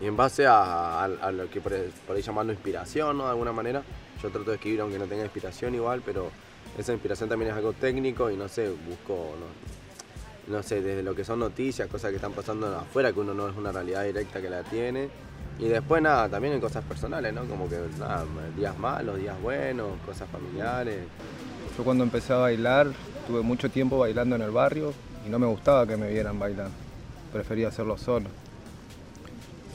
Y 0.00 0.06
en 0.06 0.16
base 0.16 0.46
a, 0.46 1.08
lo 1.32 1.48
que 1.48 1.60
por, 1.60 1.72
por 2.06 2.16
ahí 2.16 2.22
llamarlo 2.22 2.52
inspiración, 2.52 3.16
¿no? 3.16 3.24
De 3.24 3.30
alguna 3.30 3.52
manera. 3.52 3.82
Yo 4.22 4.30
trato 4.30 4.50
de 4.50 4.56
escribir 4.56 4.80
aunque 4.80 4.98
no 4.98 5.06
tenga 5.06 5.24
inspiración 5.24 5.74
igual, 5.74 6.02
pero 6.04 6.30
esa 6.78 6.92
inspiración 6.92 7.28
también 7.28 7.50
es 7.50 7.56
algo 7.56 7.72
técnico 7.72 8.30
y 8.30 8.36
no 8.36 8.48
sé, 8.48 8.68
busco, 8.68 9.34
no, 9.38 10.54
no 10.54 10.62
sé, 10.62 10.80
desde 10.80 11.02
lo 11.02 11.14
que 11.14 11.24
son 11.24 11.38
noticias, 11.38 11.88
cosas 11.88 12.10
que 12.10 12.16
están 12.16 12.32
pasando 12.32 12.66
afuera, 12.76 13.12
que 13.12 13.20
uno 13.20 13.34
no 13.34 13.48
es 13.48 13.56
una 13.56 13.72
realidad 13.72 14.04
directa 14.04 14.40
que 14.40 14.50
la 14.50 14.62
tiene. 14.62 15.08
Y 15.58 15.68
después 15.68 16.02
nada, 16.02 16.28
también 16.28 16.54
en 16.54 16.60
cosas 16.60 16.84
personales, 16.84 17.32
¿no? 17.32 17.44
Como 17.46 17.68
que 17.68 17.78
nada, 17.98 18.24
días 18.56 18.78
malos, 18.78 19.18
días 19.18 19.40
buenos, 19.40 19.98
cosas 20.04 20.28
familiares. 20.28 20.98
Yo 21.76 21.84
cuando 21.84 22.04
empecé 22.04 22.32
a 22.32 22.36
bailar, 22.36 22.88
tuve 23.26 23.42
mucho 23.42 23.68
tiempo 23.68 23.98
bailando 23.98 24.34
en 24.36 24.42
el 24.42 24.50
barrio 24.50 24.94
y 25.26 25.30
no 25.30 25.38
me 25.38 25.46
gustaba 25.46 25.86
que 25.86 25.96
me 25.96 26.10
vieran 26.10 26.38
bailar. 26.38 26.68
Prefería 27.32 27.68
hacerlo 27.68 27.98
solo. 27.98 28.28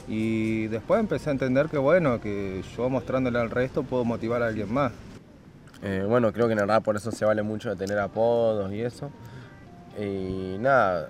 Y 0.08 0.66
después 0.66 0.98
empecé 0.98 1.30
a 1.30 1.32
entender 1.32 1.68
que 1.68 1.78
bueno, 1.78 2.20
que 2.20 2.62
yo 2.76 2.88
mostrándole 2.90 3.38
al 3.38 3.50
resto 3.50 3.84
puedo 3.84 4.04
motivar 4.04 4.42
a 4.42 4.48
alguien 4.48 4.72
más. 4.72 4.92
Eh, 5.82 6.04
bueno, 6.08 6.32
creo 6.32 6.48
que 6.48 6.54
en 6.54 6.66
rap 6.66 6.84
por 6.84 6.96
eso 6.96 7.12
se 7.12 7.24
vale 7.24 7.42
mucho 7.42 7.70
de 7.70 7.76
tener 7.76 7.98
apodos 7.98 8.72
y 8.72 8.80
eso. 8.80 9.10
Y 9.96 10.56
nada, 10.58 11.08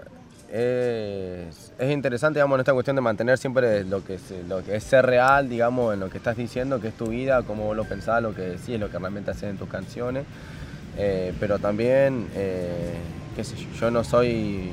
es, 0.50 1.72
es 1.78 1.90
interesante, 1.90 2.38
digamos, 2.38 2.56
en 2.56 2.60
esta 2.60 2.74
cuestión 2.74 2.96
de 2.96 3.02
mantener 3.02 3.38
siempre 3.38 3.84
lo 3.84 4.04
que, 4.04 4.14
es, 4.14 4.32
lo 4.46 4.62
que 4.62 4.76
es 4.76 4.84
ser 4.84 5.06
real, 5.06 5.48
digamos, 5.48 5.94
en 5.94 6.00
lo 6.00 6.10
que 6.10 6.18
estás 6.18 6.36
diciendo, 6.36 6.80
que 6.80 6.88
es 6.88 6.94
tu 6.94 7.06
vida, 7.06 7.42
cómo 7.42 7.64
vos 7.64 7.76
lo 7.76 7.84
pensás, 7.84 8.22
lo 8.22 8.34
que 8.34 8.42
decís, 8.42 8.78
lo 8.78 8.90
que 8.90 8.98
realmente 8.98 9.30
haces 9.30 9.44
en 9.44 9.56
tus 9.56 9.68
canciones. 9.68 10.24
Eh, 10.96 11.32
pero 11.40 11.58
también, 11.58 12.28
eh, 12.34 12.94
qué 13.34 13.44
sé 13.44 13.56
yo, 13.56 13.68
yo 13.80 13.90
no 13.90 14.04
soy 14.04 14.70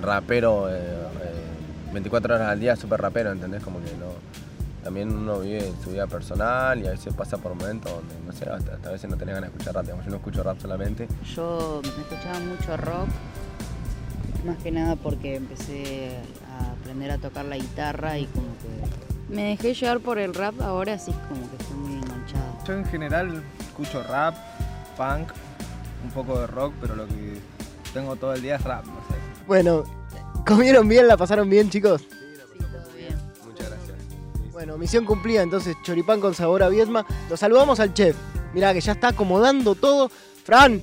rapero 0.00 0.68
eh, 0.68 0.78
eh, 0.78 1.92
24 1.92 2.34
horas 2.34 2.48
al 2.48 2.60
día, 2.60 2.76
súper 2.76 3.00
rapero, 3.00 3.30
¿entendés? 3.32 3.62
Como 3.62 3.78
que 3.80 3.90
no 3.92 4.06
también 4.86 5.12
uno 5.12 5.40
vive 5.40 5.72
su 5.82 5.90
vida 5.90 6.06
personal 6.06 6.80
y 6.80 6.86
a 6.86 6.90
veces 6.92 7.12
pasa 7.12 7.38
por 7.38 7.56
momentos 7.56 7.90
donde, 7.90 8.14
no 8.24 8.32
sé, 8.32 8.48
hasta, 8.48 8.74
hasta 8.74 8.88
a 8.88 8.92
veces 8.92 9.10
no 9.10 9.16
tenés 9.16 9.34
ganas 9.34 9.50
de 9.50 9.56
escuchar 9.56 9.74
rap, 9.74 9.82
digamos, 9.84 10.04
yo 10.04 10.10
no 10.12 10.16
escucho 10.18 10.42
rap 10.44 10.60
solamente. 10.60 11.08
Yo 11.34 11.82
escuchaba 11.82 12.38
mucho 12.38 12.76
rock, 12.76 13.08
más 14.44 14.56
que 14.58 14.70
nada 14.70 14.94
porque 14.94 15.34
empecé 15.34 16.12
a 16.48 16.70
aprender 16.70 17.10
a 17.10 17.18
tocar 17.18 17.46
la 17.46 17.56
guitarra 17.56 18.16
y 18.18 18.26
como 18.26 18.46
que 18.58 19.34
me 19.34 19.42
dejé 19.48 19.74
llevar 19.74 19.98
por 19.98 20.20
el 20.20 20.34
rap, 20.34 20.60
ahora 20.60 20.96
sí 21.00 21.12
como 21.28 21.50
que 21.50 21.56
estoy 21.56 21.76
muy 21.78 21.94
enganchada. 21.94 22.52
Yo 22.64 22.74
en 22.74 22.84
general 22.84 23.42
escucho 23.58 24.04
rap, 24.04 24.36
punk, 24.96 25.28
un 26.04 26.10
poco 26.10 26.40
de 26.40 26.46
rock, 26.46 26.74
pero 26.80 26.96
lo 26.96 27.06
que 27.06 27.40
tengo 27.92 28.16
todo 28.16 28.34
el 28.34 28.42
día 28.42 28.56
es 28.56 28.62
rap, 28.62 28.84
no 28.84 28.94
sé. 29.08 29.14
Bueno, 29.46 29.84
¿comieron 30.46 30.88
bien? 30.88 31.06
¿La 31.08 31.16
pasaron 31.16 31.48
bien, 31.48 31.70
chicos? 31.70 32.02
Sí, 32.02 32.08
todo 32.58 32.96
bien. 32.96 33.14
Muchas 33.46 33.70
gracias. 33.70 33.96
Bueno, 34.52 34.78
misión 34.78 35.04
cumplida 35.04 35.42
entonces, 35.42 35.76
choripán 35.82 36.20
con 36.20 36.34
sabor 36.34 36.62
a 36.62 36.68
Viedma. 36.68 37.06
Lo 37.28 37.36
saludamos 37.36 37.80
al 37.80 37.94
chef. 37.94 38.16
Mirá 38.52 38.72
que 38.72 38.80
ya 38.80 38.92
está 38.92 39.08
acomodando 39.08 39.74
todo. 39.74 40.10
Fran, 40.44 40.82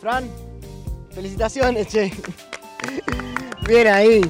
Fran, 0.00 0.28
felicitaciones, 1.10 1.88
che. 1.88 2.12
Bien 3.66 3.88
ahí. 3.88 4.20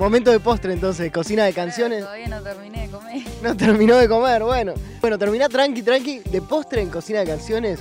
Momento 0.00 0.30
de 0.30 0.40
postre 0.40 0.72
entonces, 0.72 1.12
cocina 1.12 1.44
de 1.44 1.52
canciones. 1.52 2.00
Todavía 2.02 2.28
no 2.28 2.42
terminé 2.42 2.82
de 2.82 2.88
comer. 2.88 3.22
No 3.42 3.56
terminó 3.56 3.96
de 3.96 4.08
comer, 4.08 4.42
bueno. 4.42 4.74
Bueno, 5.00 5.18
terminá 5.18 5.48
tranqui, 5.48 5.82
tranqui. 5.82 6.20
De 6.20 6.40
postre 6.40 6.82
en 6.82 6.88
cocina 6.90 7.20
de 7.20 7.26
canciones, 7.26 7.78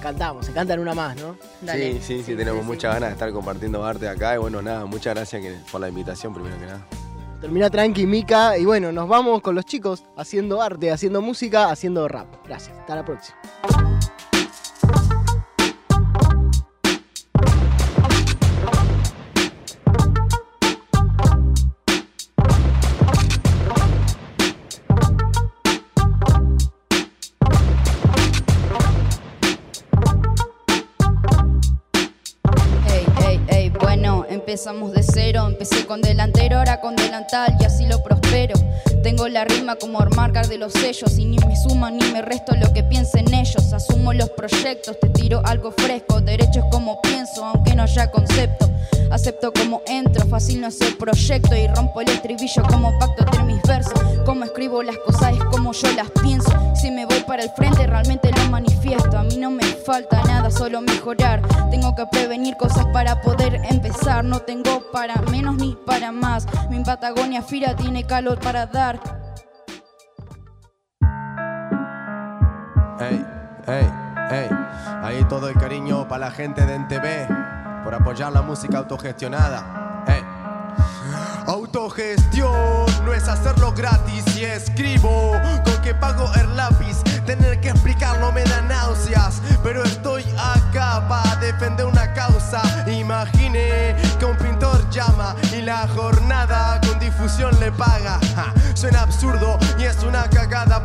cantamos, 0.00 0.46
se 0.46 0.52
cantan 0.52 0.78
una 0.80 0.94
más, 0.94 1.16
¿no? 1.16 1.36
Dale. 1.60 1.94
Sí, 1.94 2.00
sí, 2.02 2.22
sí, 2.24 2.34
tenemos 2.36 2.64
muchas 2.64 2.94
ganas 2.94 3.10
de 3.10 3.12
estar 3.14 3.32
compartiendo 3.32 3.84
arte 3.84 4.08
acá 4.08 4.34
y 4.34 4.38
bueno, 4.38 4.62
nada, 4.62 4.84
muchas 4.86 5.14
gracias 5.14 5.42
que- 5.42 5.56
por 5.70 5.80
la 5.80 5.88
invitación 5.88 6.32
primero 6.34 6.58
que 6.58 6.66
nada. 6.66 6.86
Terminá 7.40 7.70
tranqui, 7.70 8.04
Mica. 8.04 8.58
Y 8.58 8.64
bueno, 8.64 8.90
nos 8.90 9.08
vamos 9.08 9.40
con 9.42 9.54
los 9.54 9.64
chicos 9.64 10.02
haciendo 10.16 10.60
arte, 10.60 10.90
haciendo 10.90 11.22
música, 11.22 11.70
haciendo 11.70 12.08
rap. 12.08 12.26
Gracias, 12.44 12.76
hasta 12.76 12.96
la 12.96 13.04
próxima. 13.04 13.38
Empezamos 34.58 34.90
de 34.90 35.04
cero, 35.04 35.46
empecé 35.46 35.86
con 35.86 36.00
delantero, 36.00 36.58
ahora 36.58 36.80
con 36.80 36.96
delantal 36.96 37.56
y 37.60 37.64
así 37.64 37.86
lo 37.86 38.02
prospero. 38.02 38.54
Tengo 39.02 39.28
la 39.28 39.44
rima 39.44 39.76
como 39.76 39.98
marcar 40.16 40.48
de 40.48 40.58
los 40.58 40.72
sellos 40.72 41.18
y 41.18 41.24
ni 41.24 41.38
me 41.38 41.56
sumo 41.56 41.88
ni 41.90 42.04
me 42.12 42.22
resto 42.22 42.54
lo 42.56 42.72
que 42.72 42.82
piensen 42.82 43.32
ellos. 43.32 43.72
Asumo 43.72 44.12
los 44.12 44.30
proyectos, 44.30 44.98
te 45.00 45.08
tiro 45.10 45.40
algo 45.44 45.72
fresco, 45.72 46.20
derechos 46.20 46.64
como 46.70 47.00
pienso, 47.02 47.44
aunque 47.44 47.74
no 47.74 47.84
haya 47.84 48.10
concepto. 48.10 48.68
Acepto 49.10 49.52
como 49.52 49.80
entro, 49.86 50.26
fácil 50.26 50.60
no 50.60 50.66
hacer 50.66 50.96
proyecto 50.98 51.56
y 51.56 51.66
rompo 51.68 52.00
el 52.00 52.10
estribillo 52.10 52.62
como 52.68 52.98
pacto 52.98 53.24
entre 53.24 53.42
mis 53.44 53.62
versos. 53.62 53.98
Como 54.26 54.44
escribo 54.44 54.82
las 54.82 54.98
cosas 54.98 55.32
es 55.32 55.44
como 55.44 55.72
yo 55.72 55.92
las 55.92 56.10
pienso. 56.22 56.50
Si 56.74 56.90
me 56.90 57.06
voy 57.06 57.20
para 57.26 57.44
el 57.44 57.50
frente 57.50 57.86
realmente 57.86 58.30
lo 58.30 58.50
manifiesto. 58.50 59.16
A 59.16 59.22
mí 59.22 59.36
no 59.38 59.50
me 59.50 59.64
falta 59.64 60.22
nada, 60.24 60.50
solo 60.50 60.82
mejorar. 60.82 61.40
Tengo 61.70 61.94
que 61.94 62.04
prevenir 62.06 62.56
cosas 62.56 62.86
para 62.92 63.22
poder 63.22 63.60
empezar. 63.70 64.24
No 64.24 64.40
tengo 64.40 64.82
para 64.92 65.16
menos 65.30 65.56
ni 65.56 65.76
para 65.86 66.12
más. 66.12 66.46
Mi 66.68 66.82
Patagonia 66.84 67.42
Fira 67.42 67.74
tiene 67.76 68.04
calor 68.04 68.38
para 68.38 68.66
dar. 68.66 68.87
Ey, 73.00 73.22
ey, 73.66 73.92
ey. 74.30 74.48
Ahí 75.02 75.24
todo 75.28 75.50
el 75.50 75.56
cariño 75.56 76.08
para 76.08 76.26
la 76.26 76.30
gente 76.30 76.64
de 76.64 76.76
NTV 76.76 77.84
por 77.84 77.94
apoyar 77.94 78.32
la 78.32 78.40
música 78.40 78.78
autogestionada. 78.78 80.04
Ey. 80.06 80.24
Autogestión 81.46 82.86
no 83.04 83.12
es 83.12 83.28
hacerlo 83.28 83.74
gratis 83.74 84.24
y 84.38 84.44
escribo 84.44 85.32
con 85.64 85.82
que 85.82 85.94
pago 85.94 86.30
el 86.40 86.56
lápiz. 86.56 87.02
Tener 87.26 87.60
que 87.60 87.68
explicarlo 87.68 88.32
me 88.32 88.42
da 88.44 88.62
náuseas, 88.62 89.42
pero 89.62 89.82
estoy 89.82 90.07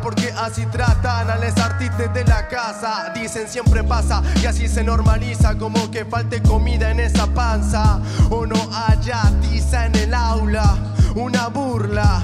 porque 0.04 0.30
así 0.36 0.66
tratan 0.66 1.30
a 1.30 1.36
los 1.36 1.56
artistas 1.56 2.12
de 2.12 2.24
la 2.24 2.46
casa. 2.46 3.10
Dicen 3.14 3.48
siempre 3.48 3.82
pasa 3.82 4.22
y 4.42 4.46
así 4.46 4.68
se 4.68 4.84
normaliza 4.84 5.56
como 5.56 5.90
que 5.90 6.04
falte 6.04 6.42
comida 6.42 6.90
en 6.90 7.00
esa 7.00 7.26
panza 7.26 8.00
o 8.30 8.44
no 8.44 8.56
haya 8.86 9.22
tiza 9.40 9.86
en 9.86 9.96
el 9.96 10.14
aula. 10.14 10.76
Una 11.14 11.48
burla. 11.48 12.22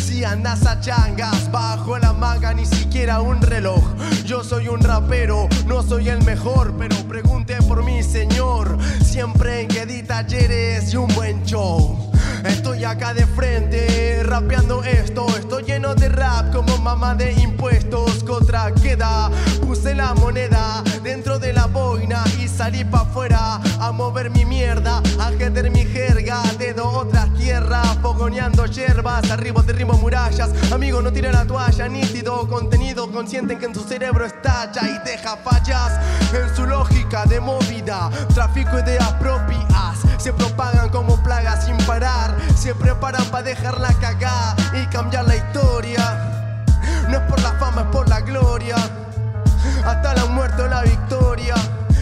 Si 0.00 0.24
andas 0.24 0.66
a 0.66 0.80
changas 0.80 1.50
bajo 1.52 1.98
la 1.98 2.12
manga, 2.12 2.52
ni 2.52 2.66
siquiera 2.66 3.20
un 3.20 3.40
reloj. 3.40 3.82
Yo 4.24 4.42
soy 4.42 4.66
un 4.66 4.80
rapero, 4.80 5.48
no 5.66 5.82
soy 5.82 6.08
el 6.08 6.22
mejor, 6.24 6.74
pero 6.76 6.96
pregunte 7.08 7.56
por 7.68 7.84
mi 7.84 8.02
señor. 8.02 8.76
Siempre 9.04 9.62
en 9.62 9.68
que 9.68 9.86
di 9.86 10.02
talleres 10.02 10.92
y 10.92 10.96
un 10.96 11.14
buen 11.14 11.44
show. 11.44 12.10
Estoy 12.44 12.84
acá 12.84 13.14
de 13.14 13.24
frente, 13.26 14.22
rapeando 14.24 14.82
esto. 14.82 15.26
Estoy 15.38 15.62
lleno 15.62 15.94
de 15.94 16.08
rap 16.08 16.52
como 16.52 16.76
mamá 16.78 17.14
de 17.14 17.32
impuestos. 17.34 18.24
Contra 18.24 18.72
queda, 18.74 19.30
puse 19.66 19.94
la 19.94 20.12
moneda 20.14 20.82
dentro 21.02 21.38
de 21.38 21.52
la 21.52 21.66
boina 21.66 22.24
y 22.42 22.48
salí 22.48 22.84
pa' 22.84 23.02
afuera 23.02 23.60
a 23.80 23.92
mover 23.92 24.30
mi 24.30 24.44
mierda, 24.44 25.02
a 25.20 25.30
jeder 25.38 25.70
mi 25.70 25.84
jerga. 25.84 26.42
Dedo 26.58 26.88
otras 26.88 27.28
fogoneando 28.24 28.64
yerbas, 28.64 29.30
arriba 29.30 29.60
de 29.62 29.84
murallas. 29.84 30.50
Amigo, 30.72 31.02
no 31.02 31.12
tire 31.12 31.30
la 31.30 31.44
toalla, 31.44 31.86
nítido 31.88 32.48
contenido, 32.48 33.12
consciente 33.12 33.52
en 33.52 33.58
que 33.58 33.66
en 33.66 33.74
tu 33.74 33.80
cerebro 33.80 34.24
estalla 34.24 34.80
y 34.88 34.98
deja 35.06 35.36
fallas 35.36 36.00
en 36.32 36.56
su 36.56 36.64
lógica 36.64 37.26
de 37.26 37.38
movida. 37.38 38.08
Tráfico 38.32 38.78
ideas 38.78 39.12
propias 39.20 39.98
se 40.16 40.32
propagan 40.32 40.88
como 40.88 41.22
plagas 41.22 41.66
sin 41.66 41.76
parar. 41.84 42.34
Se 42.56 42.74
preparan 42.74 43.26
para 43.26 43.42
dejarla 43.42 43.92
cagar 44.00 44.56
y 44.72 44.86
cambiar 44.86 45.26
la 45.26 45.36
historia. 45.36 46.72
No 47.10 47.18
es 47.18 47.30
por 47.30 47.42
la 47.42 47.52
fama, 47.58 47.82
es 47.82 47.88
por 47.88 48.08
la 48.08 48.22
gloria. 48.22 48.76
Hasta 49.84 50.14
la 50.14 50.24
muerte 50.26 50.62
o 50.62 50.66
la 50.66 50.80
victoria. 50.80 51.56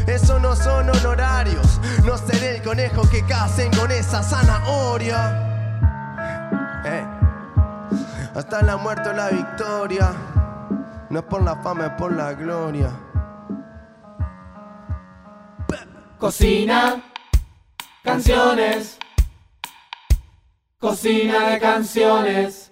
Eso 0.06 0.38
no 0.38 0.54
son 0.54 0.88
honorarios. 0.88 1.80
No 2.04 2.16
seré 2.16 2.58
el 2.58 2.62
conejo 2.62 3.02
que 3.10 3.26
casen 3.26 3.72
con 3.72 3.90
esa 3.90 4.22
zanahoria. 4.22 5.51
Eh. 6.84 7.04
Hasta 8.34 8.62
la 8.62 8.76
muerte 8.76 9.10
o 9.10 9.12
la 9.12 9.28
victoria. 9.28 10.12
No 11.10 11.18
es 11.18 11.24
por 11.26 11.42
la 11.42 11.56
fama, 11.56 11.86
es 11.86 11.92
por 11.92 12.12
la 12.12 12.32
gloria. 12.32 12.90
Cocina, 16.18 17.02
canciones. 18.02 18.98
Cocina 20.78 21.48
de 21.50 21.58
canciones. 21.60 22.71